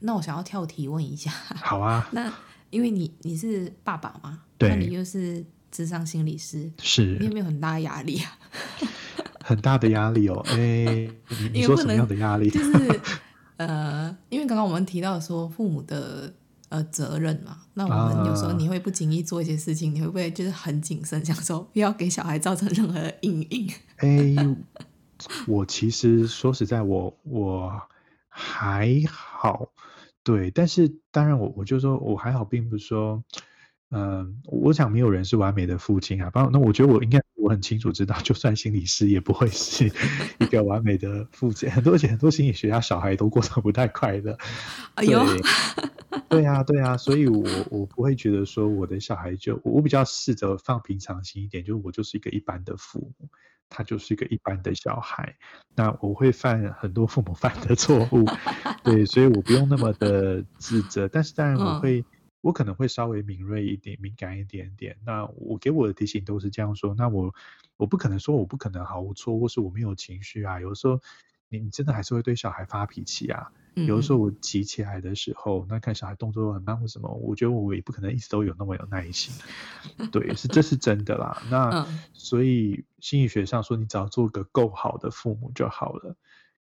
[0.00, 2.32] 那我想要跳题问一下，好啊， 那。
[2.76, 8.38] 因为你你是爸爸嘛，对，那你又是智商心理师，是，你有没有很大压力啊？
[9.42, 10.54] 很大的压力哦，哎，
[11.40, 12.50] 你，你说什么样的压力？
[12.50, 13.00] 就是
[13.56, 16.30] 呃，因为刚刚我们提到说父母的
[16.68, 23.72] 呃责任嘛，那我们有时候你会不经意做一些事情，啊、你会不会就是很谨慎，想说不要给小孩造成任何的阴影？
[24.04, 24.36] 哎，
[25.46, 27.82] 我其实说实在我，我我
[28.28, 29.70] 还好。
[30.26, 33.22] 对，但是当然我我就说我还好，并不是说，
[33.92, 36.28] 嗯，我想没有人是完美的父亲啊。
[36.30, 39.86] 包括那我觉得我应该我很清楚知道，就算心理师也不会是
[40.40, 41.70] 一个完美的父亲。
[41.70, 44.36] 很多而且很多心理学家小孩都过得不太快乐。
[44.96, 45.24] 哎呦，
[46.28, 53.28] 对啊，对啊，所以我我不会觉得说我的小孩就我比较试着放平常心一点，就是我就是一个一般的父母，
[53.68, 55.36] 他就是一个一般的小孩。
[55.74, 58.24] 那我会犯很多父母犯的错误，
[58.84, 61.08] 对，所以我不用那么的自责。
[61.08, 62.04] 但是当然我会。
[62.42, 64.96] 我可能会稍微敏锐一点、敏感一点点。
[65.04, 66.94] 那我给我的提醒都是这样说。
[66.94, 67.34] 那我
[67.76, 70.60] 我不可能说我不可能毫无错误，或是我没有情绪啊。
[70.60, 71.00] 有的时候
[71.48, 73.50] 你你真的还是会对小孩发脾气啊。
[73.84, 79.34] 有的时候我急起来的时候，那看小孩动作很慢或什么，我觉得我也不可能一直都有那么有耐心。
[80.10, 81.42] 对，是这是真的啦。
[81.50, 86.16] 那所以心理学上说，你只要做个够好的父母就好了。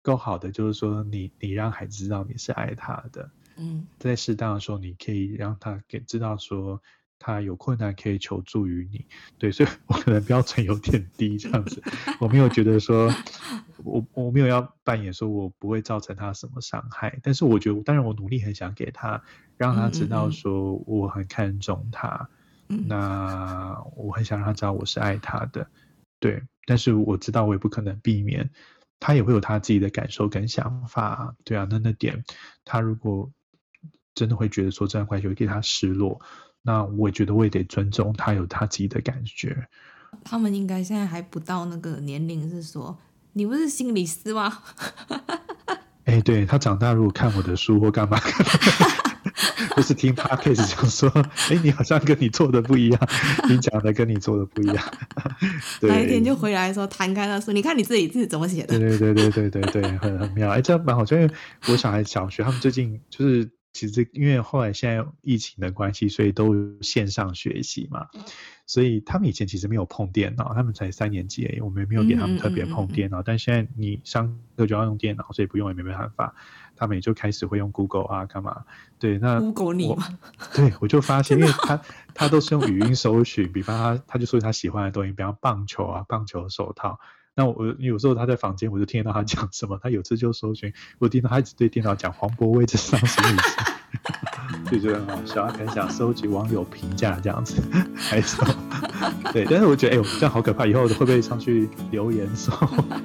[0.01, 3.32] 够好的就是说你，你你让孩子知道你是爱他的。
[3.57, 6.82] 嗯，在适当的时候，你可以让他给知道说
[7.18, 9.05] 他有困难可以求助于你。
[9.38, 11.84] 对，所以我可能标准有点低，这样子，
[12.22, 13.14] 我没有觉得说，
[13.84, 19.22] 我我没有要扮演说我不会造成他什么伤害，但是我觉得，当然我努力很想给他，
[19.58, 22.30] 让他知道说我很看重他，
[22.68, 25.68] 嗯嗯，那我很想让他知道我是爱他的，
[26.20, 28.50] 对，但是我知道我也不可能避免，
[29.00, 32.24] 他也会有他自己的感受跟想法，对啊，那那点
[32.64, 33.32] 他如果。
[34.16, 36.20] 真的会觉得说这段关系会给他失落，
[36.62, 39.66] 那我也觉得我也得尊重他有他自己的感觉。
[40.26, 42.98] 他们应该现在还不到那个年龄，是说
[43.34, 44.60] 你不是心理师吗？
[46.06, 48.20] 哎、欸，对，他长大如果看我的书或干嘛，
[49.76, 51.10] 不是听 Podcast 讲说，
[51.50, 53.10] 哎、欸，你好像跟你做的不一样，
[53.48, 54.84] 你讲的跟你做的不一样。
[55.80, 58.80] 对，哪一天就回来的时候摊开那书，你看你自己自己怎么写的？
[58.80, 60.50] 对对对对对对对，很很妙。
[60.50, 61.30] 哎、欸，这样蛮好，因为
[61.68, 63.52] 我小孩小学，他们最近就是。
[63.72, 68.08] 其实，因为后来现在疫情的关系，所以都线上学习嘛，
[68.70, 73.17] 所以他们以前其实没有碰电脑，他们才三年级而已，我们也没有给他们特别碰电脑。
[73.17, 76.36] 嗯嗯嗯嗯，但现在你上课就要用电脑，所以不用也没办法，
[76.76, 78.63] 他们也就开始会用 Google 啊，干嘛？
[78.99, 80.20] 对，那 Google 你吗？
[80.53, 81.82] 对，我就发现，因为他
[82.13, 86.99] 他都是用语音搜寻，比方他他就说他喜欢的东西，比方棒球啊，棒球手套。
[87.34, 89.80] 那我有时候他在房间，我就听得到他讲什么。
[89.82, 93.63] 他有次就搜寻，我听到他一直对电脑讲黄柏威这伤心女性，
[94.72, 95.45] 就觉得很好笑。
[95.47, 97.61] 他可能想收集网友评价这样子，
[97.95, 98.38] 还是
[99.34, 99.45] 对。
[99.49, 102.53] 但是我觉得，哎呦，这样好可怕，以后会不会上去留言说？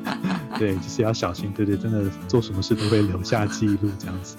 [0.59, 4.37] 对，就是要小心，对对，真的做什么事都会留下记录这样子。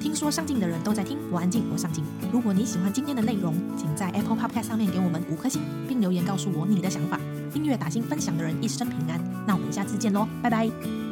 [0.00, 2.04] 听说上镜的人都在听，我安静，我上镜。
[2.32, 7.18] 如果你喜欢今天的内容，请在 Apple Podcast 上面给我们五颗星，并留言告诉我你的想法。
[7.52, 9.20] 订阅、打星、分享的人一生平安。
[9.46, 11.11] 那我们下次见喽，拜拜。